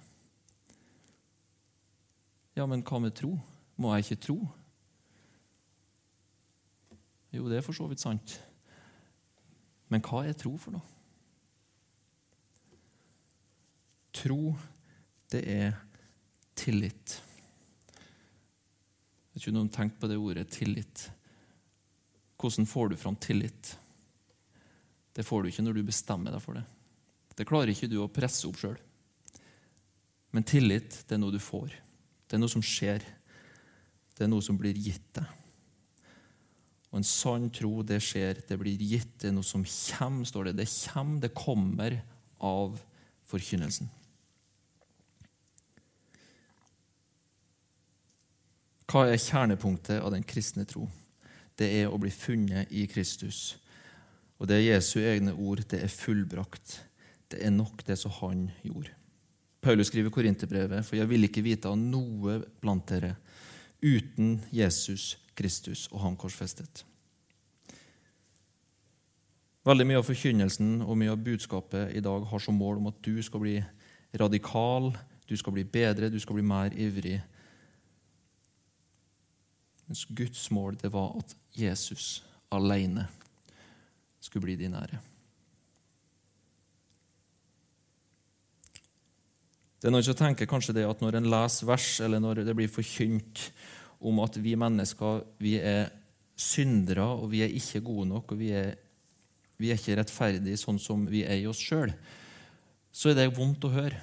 Ja, 2.56 2.65
men 2.65 2.84
hva 2.88 3.02
med 3.04 3.15
tro? 3.15 3.34
Må 3.76 3.91
jeg 3.96 4.06
ikke 4.06 4.22
tro? 4.28 4.38
Jo, 7.36 7.50
det 7.52 7.60
er 7.60 7.65
for 7.65 7.76
så 7.76 7.88
vidt 7.91 8.04
sant. 8.04 8.38
Men 9.91 10.04
hva 10.06 10.24
er 10.26 10.38
tro 10.39 10.56
for 10.60 10.76
noe? 10.76 10.93
Tro, 14.15 14.56
det 15.34 15.41
er 15.52 15.76
tillit. 16.56 17.17
Jeg 19.36 19.36
vet 19.36 19.43
ikke 19.43 19.52
om 19.52 19.67
du 19.67 19.76
tenkt 19.76 20.00
på 20.00 20.08
det 20.08 20.17
ordet 20.17 20.48
tillit. 20.56 21.10
Hvordan 22.39 22.69
får 22.69 22.93
du 22.93 22.98
fram 23.00 23.17
tillit? 23.19 23.76
Det 25.15 25.26
får 25.28 25.43
du 25.43 25.52
ikke 25.52 25.65
når 25.65 25.78
du 25.78 25.86
bestemmer 25.88 26.32
deg 26.32 26.43
for 26.43 26.56
det. 26.56 26.63
Det 27.36 27.48
klarer 27.48 27.74
ikke 27.74 27.91
du 27.91 28.00
å 28.00 28.12
presse 28.12 28.48
opp 28.48 28.60
sjøl. 28.60 28.78
Men 30.32 30.48
tillit, 30.48 31.04
det 31.08 31.15
er 31.15 31.19
noe 31.19 31.36
du 31.36 31.39
får. 31.43 31.76
Det 32.28 32.38
er 32.38 32.41
noe 32.41 32.52
som 32.52 32.63
skjer. 32.63 33.04
Det 34.15 34.24
er 34.24 34.32
noe 34.32 34.43
som 34.43 34.58
blir 34.60 34.76
gitt 34.80 35.12
deg. 35.19 35.28
Og 36.96 37.02
en 37.02 37.08
sann 37.08 37.50
tro, 37.52 37.82
det 37.84 37.98
skjer, 38.00 38.38
det 38.48 38.56
blir 38.56 38.80
gitt, 38.80 39.18
det 39.20 39.28
er 39.28 39.34
noe 39.36 39.44
som 39.44 39.66
kommer, 39.68 40.24
står 40.24 40.48
det. 40.48 40.54
Det 40.62 40.68
kommer, 40.72 41.20
det 41.26 41.32
kommer 41.36 41.98
av 42.40 42.78
forkynnelsen. 43.28 43.90
Hva 48.88 49.10
er 49.10 49.20
kjernepunktet 49.20 50.00
av 50.00 50.14
den 50.16 50.24
kristne 50.24 50.64
tro? 50.64 50.86
Det 51.60 51.68
er 51.82 51.92
å 51.92 52.00
bli 52.00 52.14
funnet 52.16 52.72
i 52.72 52.86
Kristus. 52.88 53.58
Og 54.40 54.48
det 54.48 54.62
er 54.62 54.70
Jesu 54.78 55.02
egne 55.04 55.36
ord. 55.36 55.66
Det 55.68 55.82
er 55.84 55.92
fullbrakt. 55.92 56.78
Det 57.28 57.44
er 57.44 57.52
nok, 57.52 57.84
det 57.84 58.00
som 58.00 58.16
han 58.22 58.48
gjorde. 58.64 58.96
Paulus 59.60 59.92
skriver 59.92 60.16
Korinterbrevet, 60.16 60.88
for 60.88 60.96
jeg 60.96 61.12
vil 61.12 61.28
ikke 61.28 61.44
vite 61.44 61.68
av 61.68 61.76
noe 61.76 62.40
blant 62.64 62.88
dere 62.88 63.18
uten 63.86 64.39
Jesus 64.52 65.15
Kristus 65.38 65.86
og 65.91 66.02
han 66.02 66.17
korsfestet. 66.17 66.84
Veldig 69.65 69.86
mye 69.89 70.00
av 70.02 70.06
forkynnelsen 70.06 70.84
og 70.86 70.98
mye 71.00 71.13
av 71.13 71.21
budskapet 71.26 71.95
i 71.98 72.04
dag 72.06 72.26
har 72.30 72.41
som 72.41 72.58
mål 72.58 72.82
om 72.82 72.91
at 72.91 73.00
du 73.06 73.17
skal 73.26 73.41
bli 73.41 73.56
radikal, 74.15 74.91
du 75.26 75.34
skal 75.38 75.56
bli 75.56 75.65
bedre, 75.65 76.12
du 76.13 76.19
skal 76.21 76.38
bli 76.38 76.45
mer 76.45 76.76
ivrig. 76.78 77.17
Mens 79.88 80.06
Guds 80.06 80.48
mål 80.54 80.78
det 80.82 80.93
var 80.93 81.17
at 81.17 81.34
Jesus 81.58 82.24
alene 82.54 83.08
skulle 84.21 84.45
bli 84.45 84.58
din 84.62 84.78
ære. 84.78 85.02
Det 89.82 89.90
er 89.90 89.94
noen 89.94 90.06
som 90.08 90.16
tenker 90.18 90.50
kanskje 90.50 90.74
det 90.78 90.86
at 90.88 91.02
når 91.04 91.20
en 91.20 91.30
leser 91.30 91.68
vers, 91.68 91.90
eller 92.06 92.22
når 92.24 92.46
det 92.48 92.56
blir 92.58 92.72
forkynt 92.72 93.50
om 94.06 94.22
at 94.24 94.38
vi 94.42 94.56
mennesker 94.60 95.22
vi 95.44 95.58
er 95.60 95.90
syndere, 96.36 97.06
og 97.06 97.30
vi 97.32 97.44
er 97.46 97.54
ikke 97.56 97.84
gode 97.86 98.08
nok, 98.10 98.34
og 98.34 98.40
vi 98.40 98.52
er, 98.56 98.74
vi 99.60 99.72
er 99.72 99.80
ikke 99.80 99.98
rettferdige 100.00 100.60
sånn 100.60 100.80
som 100.82 101.06
vi 101.10 101.24
er 101.28 101.40
i 101.42 101.48
oss 101.50 101.62
sjøl, 101.62 101.94
så 102.96 103.12
er 103.12 103.20
det 103.20 103.32
vondt 103.36 103.68
å 103.68 103.74
høre. 103.76 104.00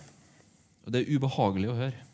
Og 0.84 0.92
det 0.92 1.02
er 1.02 1.16
ubehagelig 1.16 1.70
å 1.72 1.78
høre. 1.78 2.06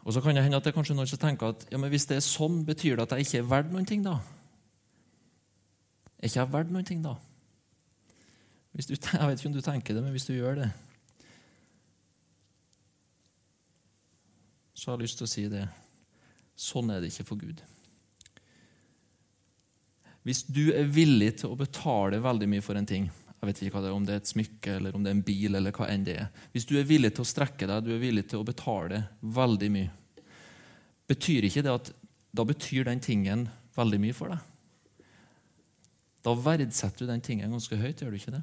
Og 0.00 0.14
så 0.14 0.22
kan 0.24 0.34
det 0.34 0.42
hende 0.42 0.58
at 0.58 0.64
det 0.64 0.72
er 0.72 0.78
kanskje 0.78 0.96
noen 0.96 1.10
som 1.10 1.20
tenker 1.20 1.52
at 1.52 1.66
ja, 1.70 1.78
men 1.78 1.90
hvis 1.92 2.08
det 2.10 2.16
er 2.18 2.24
sånn, 2.24 2.62
betyr 2.66 2.96
det 2.96 3.04
at 3.04 3.16
jeg 3.16 3.28
ikke 3.28 3.42
er 3.42 3.50
verdt 3.50 3.74
noen 3.74 3.88
ting, 3.88 4.04
da? 4.04 4.16
Er 6.18 6.28
ikke 6.28 6.40
jeg 6.40 6.52
verdt 6.54 6.72
noen 6.74 6.88
ting, 6.88 7.02
da? 7.04 7.16
Du, 8.70 8.94
jeg 8.94 8.96
vet 8.96 9.40
ikke 9.40 9.50
om 9.50 9.58
du 9.58 9.64
tenker 9.64 9.96
det, 9.96 10.02
men 10.02 10.14
hvis 10.14 10.28
du 10.28 10.32
gjør 10.36 10.62
det 10.62 10.70
Så 14.80 14.88
har 14.88 14.96
jeg 14.96 15.10
lyst 15.10 15.18
til 15.20 15.26
å 15.26 15.28
si 15.28 15.42
det. 15.52 15.66
Sånn 16.56 16.88
er 16.88 17.02
det 17.02 17.10
ikke 17.10 17.26
for 17.28 17.40
Gud. 17.40 17.58
Hvis 20.24 20.40
du 20.48 20.70
er 20.72 20.88
villig 20.88 21.34
til 21.40 21.52
å 21.52 21.58
betale 21.58 22.20
veldig 22.20 22.48
mye 22.48 22.64
for 22.64 22.80
en 22.80 22.88
ting 22.88 23.10
jeg 23.40 23.48
vet 23.48 23.60
ikke 23.64 23.72
hva 23.72 23.80
det 23.80 23.88
er, 23.88 23.96
Om 23.96 24.04
det 24.04 24.12
er 24.12 24.18
et 24.20 24.28
smykke 24.28 24.72
eller 24.76 24.96
om 24.96 25.04
det 25.04 25.08
er 25.08 25.16
en 25.16 25.22
bil, 25.24 25.54
eller 25.56 25.72
hva 25.72 25.86
enn 25.88 26.02
det 26.04 26.16
er. 26.20 26.26
Hvis 26.52 26.66
du 26.68 26.74
er 26.76 26.84
villig 26.84 27.14
til 27.16 27.24
å 27.24 27.28
strekke 27.28 27.68
deg, 27.70 27.86
du 27.86 27.94
er 27.94 28.02
villig 28.02 28.26
til 28.28 28.42
å 28.42 28.44
betale 28.44 28.98
veldig 29.24 29.70
mye, 29.72 29.92
betyr 31.08 31.48
ikke 31.48 31.62
det 31.64 31.72
at 31.72 31.88
da 32.36 32.44
betyr 32.44 32.84
den 32.84 33.00
tingen 33.00 33.46
veldig 33.76 34.00
mye 34.02 34.16
for 34.16 34.34
deg? 34.34 34.44
Da 36.20 36.36
verdsetter 36.36 37.06
du 37.06 37.08
den 37.08 37.24
tingen 37.24 37.56
ganske 37.56 37.80
høyt, 37.80 38.04
gjør 38.04 38.12
du 38.12 38.20
ikke 38.20 38.36
det? 38.36 38.42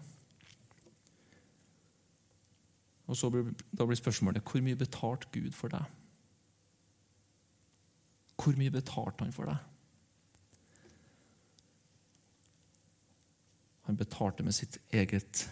Og 3.05 3.21
så 3.21 3.29
blir, 3.29 3.53
Da 3.69 3.85
blir 3.85 4.01
spørsmålet 4.01 4.41
hvor 4.41 4.65
mye 4.65 4.81
betalte 4.81 5.29
Gud 5.29 5.53
for 5.53 5.69
deg? 5.69 5.85
Hvor 8.37 8.57
mye 8.57 8.71
betalte 8.71 9.25
han 9.25 9.33
for 9.33 9.49
deg? 9.49 9.57
Han 13.87 13.97
betalte 13.97 14.43
med 14.43 14.55
sitt 14.55 14.77
eget 14.91 15.47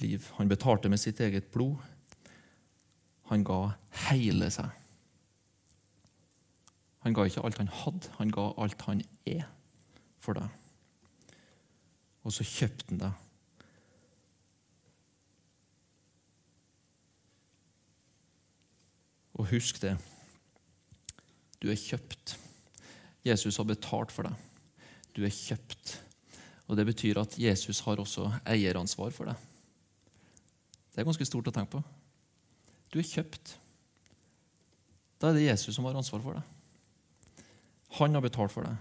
liv. 0.00 0.26
Han 0.36 0.48
betalte 0.48 0.88
med 0.88 1.00
sitt 1.00 1.20
eget 1.20 1.50
blod. 1.50 1.76
Han 3.32 3.44
ga 3.44 3.72
hele 4.08 4.50
seg. 4.52 4.68
Han 7.06 7.14
ga 7.16 7.24
ikke 7.24 7.44
alt 7.44 7.60
han 7.60 7.70
hadde, 7.72 8.10
han 8.18 8.32
ga 8.34 8.50
alt 8.60 8.82
han 8.84 9.00
er, 9.26 9.46
for 10.20 10.36
deg. 10.36 10.48
Og 12.26 12.34
så 12.34 12.44
kjøpte 12.44 12.90
han 12.90 13.00
deg. 13.00 13.24
Og 19.38 19.48
husk 19.54 19.80
det. 19.80 19.96
Du 21.62 21.70
er 21.70 21.78
kjøpt. 21.78 22.36
Jesus 23.26 23.56
har 23.58 23.66
betalt 23.68 24.12
for 24.14 24.28
deg. 24.28 24.34
Du 25.16 25.24
er 25.26 25.34
kjøpt. 25.34 25.96
Og 26.68 26.76
Det 26.76 26.86
betyr 26.86 27.20
at 27.20 27.38
Jesus 27.38 27.80
har 27.80 28.00
også 28.00 28.28
eieransvar 28.46 29.10
for 29.10 29.30
deg. 29.30 29.46
Det 30.92 31.00
er 31.02 31.08
ganske 31.08 31.26
stort 31.26 31.48
å 31.48 31.54
tenke 31.54 31.78
på. 31.78 31.82
Du 32.92 32.98
er 33.00 33.06
kjøpt. 33.06 33.56
Da 35.18 35.30
er 35.30 35.38
det 35.38 35.48
Jesus 35.48 35.74
som 35.74 35.86
har 35.88 35.96
ansvar 35.98 36.22
for 36.22 36.38
deg. 36.38 37.44
Han 37.98 38.14
har 38.14 38.22
betalt 38.22 38.52
for 38.52 38.66
deg, 38.68 38.76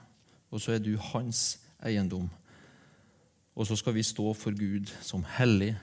og 0.51 0.61
så 0.61 0.75
er 0.75 0.83
du 0.83 0.97
hans 1.13 1.59
eiendom. 1.85 2.27
Og 3.55 3.69
så 3.69 3.77
skal 3.79 3.95
vi 3.95 4.03
stå 4.05 4.33
for 4.37 4.53
Gud 4.53 4.91
som 5.01 5.23
hellig, 5.37 5.73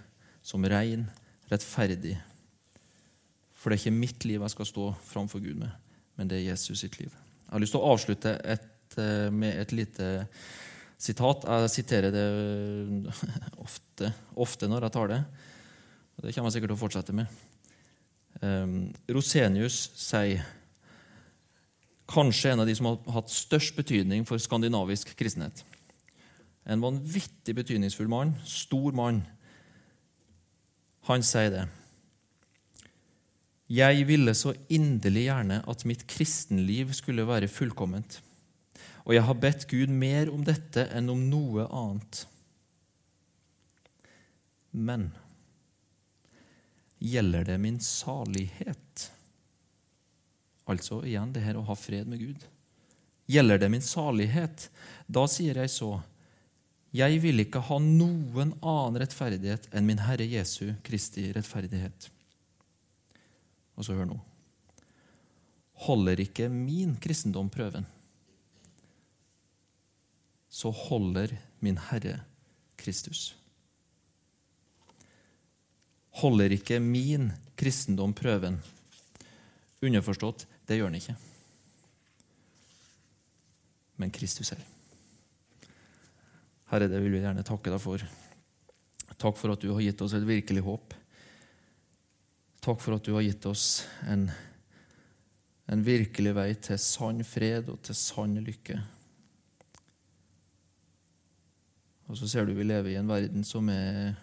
som 0.44 0.64
ren, 0.68 1.08
rettferdig. 1.50 2.18
For 3.56 3.70
det 3.70 3.78
er 3.78 3.82
ikke 3.82 4.02
mitt 4.02 4.28
liv 4.28 4.44
jeg 4.44 4.54
skal 4.54 4.68
stå 4.68 4.90
framfor 5.08 5.42
Gud 5.42 5.56
med 5.64 5.83
men 6.18 6.30
det 6.30 6.40
er 6.40 6.50
Jesus 6.52 6.80
sitt 6.84 6.98
liv. 7.00 7.12
Jeg 7.44 7.52
har 7.52 7.62
lyst 7.62 7.74
til 7.76 7.82
å 7.82 7.92
avslutte 7.92 8.34
et, 8.44 8.98
eh, 8.98 9.30
med 9.30 9.58
et 9.60 9.72
lite 9.72 10.28
sitat. 10.98 11.44
Jeg 11.44 11.70
siterer 11.70 12.10
det 12.14 12.26
ofte, 13.64 14.12
ofte, 14.36 14.68
når 14.70 14.88
jeg 14.88 14.96
tar 14.96 15.08
det. 15.08 15.24
Det 16.22 16.34
kommer 16.34 16.50
jeg 16.50 16.56
sikkert 16.58 16.72
til 16.72 16.78
å 16.78 16.82
fortsette 16.84 17.16
med. 17.16 17.26
Um, 18.42 18.92
Rosenius 19.08 19.90
sier 19.98 20.42
kanskje 22.10 22.52
en 22.52 22.62
av 22.62 22.68
de 22.68 22.74
som 22.76 22.88
har 22.90 22.98
hatt 23.16 23.32
størst 23.32 23.76
betydning 23.76 24.26
for 24.28 24.40
skandinavisk 24.42 25.14
kristenhet. 25.18 25.62
En 26.66 26.82
vanvittig 26.82 27.54
betydningsfull 27.56 28.08
mann, 28.08 28.34
stor 28.48 28.94
mann. 28.96 29.22
Han 31.08 31.24
sier 31.26 31.50
det. 31.52 31.64
Jeg 33.70 34.04
ville 34.04 34.34
så 34.36 34.52
inderlig 34.68 35.24
gjerne 35.30 35.62
at 35.70 35.84
mitt 35.88 36.04
kristenliv 36.10 36.92
skulle 36.96 37.24
være 37.24 37.48
fullkomment, 37.48 38.20
og 39.04 39.14
jeg 39.16 39.24
har 39.24 39.40
bedt 39.40 39.66
Gud 39.70 39.92
mer 39.92 40.30
om 40.32 40.44
dette 40.44 40.84
enn 40.92 41.08
om 41.12 41.22
noe 41.30 41.64
annet. 41.68 42.24
Men 44.74 45.10
gjelder 46.98 47.44
det 47.48 47.58
min 47.60 47.80
salighet? 47.80 49.10
Altså 50.68 51.02
igjen 51.04 51.32
det 51.32 51.44
her 51.44 51.60
å 51.60 51.66
ha 51.68 51.76
fred 51.76 52.08
med 52.08 52.20
Gud. 52.24 52.44
Gjelder 53.28 53.60
det 53.60 53.70
min 53.72 53.84
salighet? 53.84 54.68
Da 55.06 55.24
sier 55.30 55.60
jeg 55.62 55.72
så, 55.72 55.94
jeg 56.94 57.20
vil 57.24 57.44
ikke 57.44 57.62
ha 57.68 57.78
noen 57.82 58.52
annen 58.60 59.00
rettferdighet 59.02 59.70
enn 59.72 59.88
min 59.88 60.02
Herre 60.04 60.26
Jesu 60.28 60.74
Kristi 60.86 61.30
rettferdighet. 61.34 62.10
Og 63.74 63.86
så 63.86 63.96
hør 63.96 64.08
nå. 64.08 64.18
Holder 65.84 66.20
ikke 66.22 66.48
min 66.52 66.94
kristendom 67.02 67.50
prøven, 67.52 67.86
så 70.54 70.70
holder 70.70 71.34
min 71.64 71.80
Herre 71.90 72.20
Kristus. 72.78 73.32
Holder 76.22 76.54
ikke 76.54 76.78
min 76.78 77.32
kristendom 77.58 78.14
prøven? 78.14 78.60
Underforstått 79.82 80.46
det 80.68 80.78
gjør 80.78 80.92
den 80.92 81.00
ikke. 81.00 81.16
Men 83.98 84.14
Kristus 84.14 84.52
selv. 84.52 84.62
Herre, 86.70 86.86
det 86.90 87.02
vil 87.02 87.16
vi 87.16 87.22
gjerne 87.22 87.44
takke 87.46 87.74
deg 87.74 87.82
for. 87.82 88.06
Takk 89.18 89.36
for 89.38 89.54
at 89.54 89.62
du 89.62 89.72
har 89.72 89.82
gitt 89.82 90.00
oss 90.06 90.14
et 90.16 90.26
virkelig 90.26 90.62
håp. 90.66 90.94
Takk 92.64 92.80
for 92.80 92.96
at 92.96 93.04
du 93.04 93.12
har 93.12 93.20
gitt 93.26 93.44
oss 93.44 93.82
en, 94.08 94.22
en 95.68 95.82
virkelig 95.84 96.30
vei 96.32 96.46
til 96.56 96.78
sann 96.80 97.20
fred 97.28 97.68
og 97.68 97.82
til 97.84 97.98
sann 97.98 98.38
lykke. 98.40 98.78
Og 102.08 102.16
så 102.16 102.28
ser 102.30 102.48
du 102.48 102.54
vi 102.56 102.64
lever 102.64 102.94
i 102.94 102.96
en 103.02 103.10
verden 103.10 103.44
som 103.44 103.68
er 103.68 104.14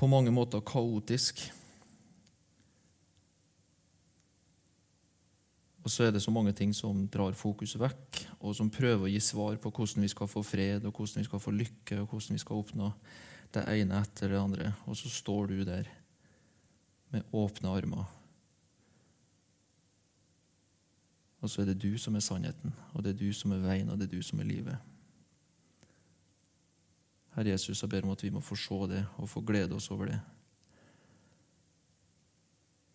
på 0.00 0.08
mange 0.08 0.32
måter 0.32 0.64
kaotisk. 0.64 1.44
Og 5.84 5.92
så 5.92 6.08
er 6.08 6.16
det 6.16 6.24
så 6.24 6.32
mange 6.32 6.56
ting 6.56 6.72
som 6.72 7.04
drar 7.12 7.36
fokus 7.36 7.76
vekk, 7.76 8.24
og 8.40 8.56
som 8.56 8.72
prøver 8.72 9.10
å 9.10 9.12
gi 9.12 9.20
svar 9.20 9.60
på 9.60 9.76
hvordan 9.76 10.06
vi 10.06 10.14
skal 10.14 10.30
få 10.30 10.40
fred, 10.46 10.86
og 10.88 10.96
hvordan 10.96 11.20
vi 11.20 11.28
skal 11.28 11.42
få 11.42 11.52
lykke, 11.52 12.00
og 12.00 12.06
hvordan 12.14 12.38
vi 12.38 12.46
skal 12.46 12.64
oppnå 12.64 12.94
det 13.52 13.68
ene 13.76 14.00
etter 14.00 14.32
det 14.32 14.40
andre. 14.40 14.72
Og 14.88 14.96
så 14.96 15.12
står 15.12 15.52
du 15.52 15.66
der 15.68 15.98
med 17.12 17.28
åpne 17.32 17.70
armer. 17.70 18.08
Og 21.42 21.50
så 21.50 21.62
er 21.62 21.72
det 21.72 21.80
du 21.82 21.98
som 21.98 22.14
er 22.16 22.22
sannheten, 22.24 22.74
og 22.94 23.02
det 23.02 23.12
er 23.12 23.20
du 23.20 23.32
som 23.34 23.52
er 23.52 23.64
veien, 23.64 23.90
og 23.90 23.98
det 23.98 24.06
er 24.06 24.16
du 24.16 24.22
som 24.22 24.40
er 24.40 24.48
livet. 24.48 24.78
Herre 27.34 27.54
Jesus, 27.54 27.80
jeg 27.82 27.90
ber 27.90 28.04
om 28.06 28.12
at 28.12 28.22
vi 28.22 28.30
må 28.30 28.40
få 28.44 28.56
se 28.56 28.78
det 28.92 29.02
og 29.16 29.28
få 29.28 29.40
glede 29.40 29.74
oss 29.74 29.90
over 29.90 30.12
det. 30.12 30.20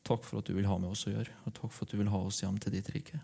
Takk 0.08 0.24
for 0.24 0.40
at 0.40 0.48
du 0.48 0.54
vil 0.56 0.70
ha 0.70 0.78
med 0.80 0.94
oss 0.94 1.08
å 1.10 1.12
gjøre, 1.12 1.34
og 1.44 1.56
takk 1.58 1.74
for 1.74 1.84
at 1.84 1.92
du 1.92 2.00
vil 2.00 2.14
ha 2.14 2.22
oss 2.24 2.40
hjem 2.44 2.60
til 2.62 2.78
ditt 2.78 2.92
rike. 2.96 3.20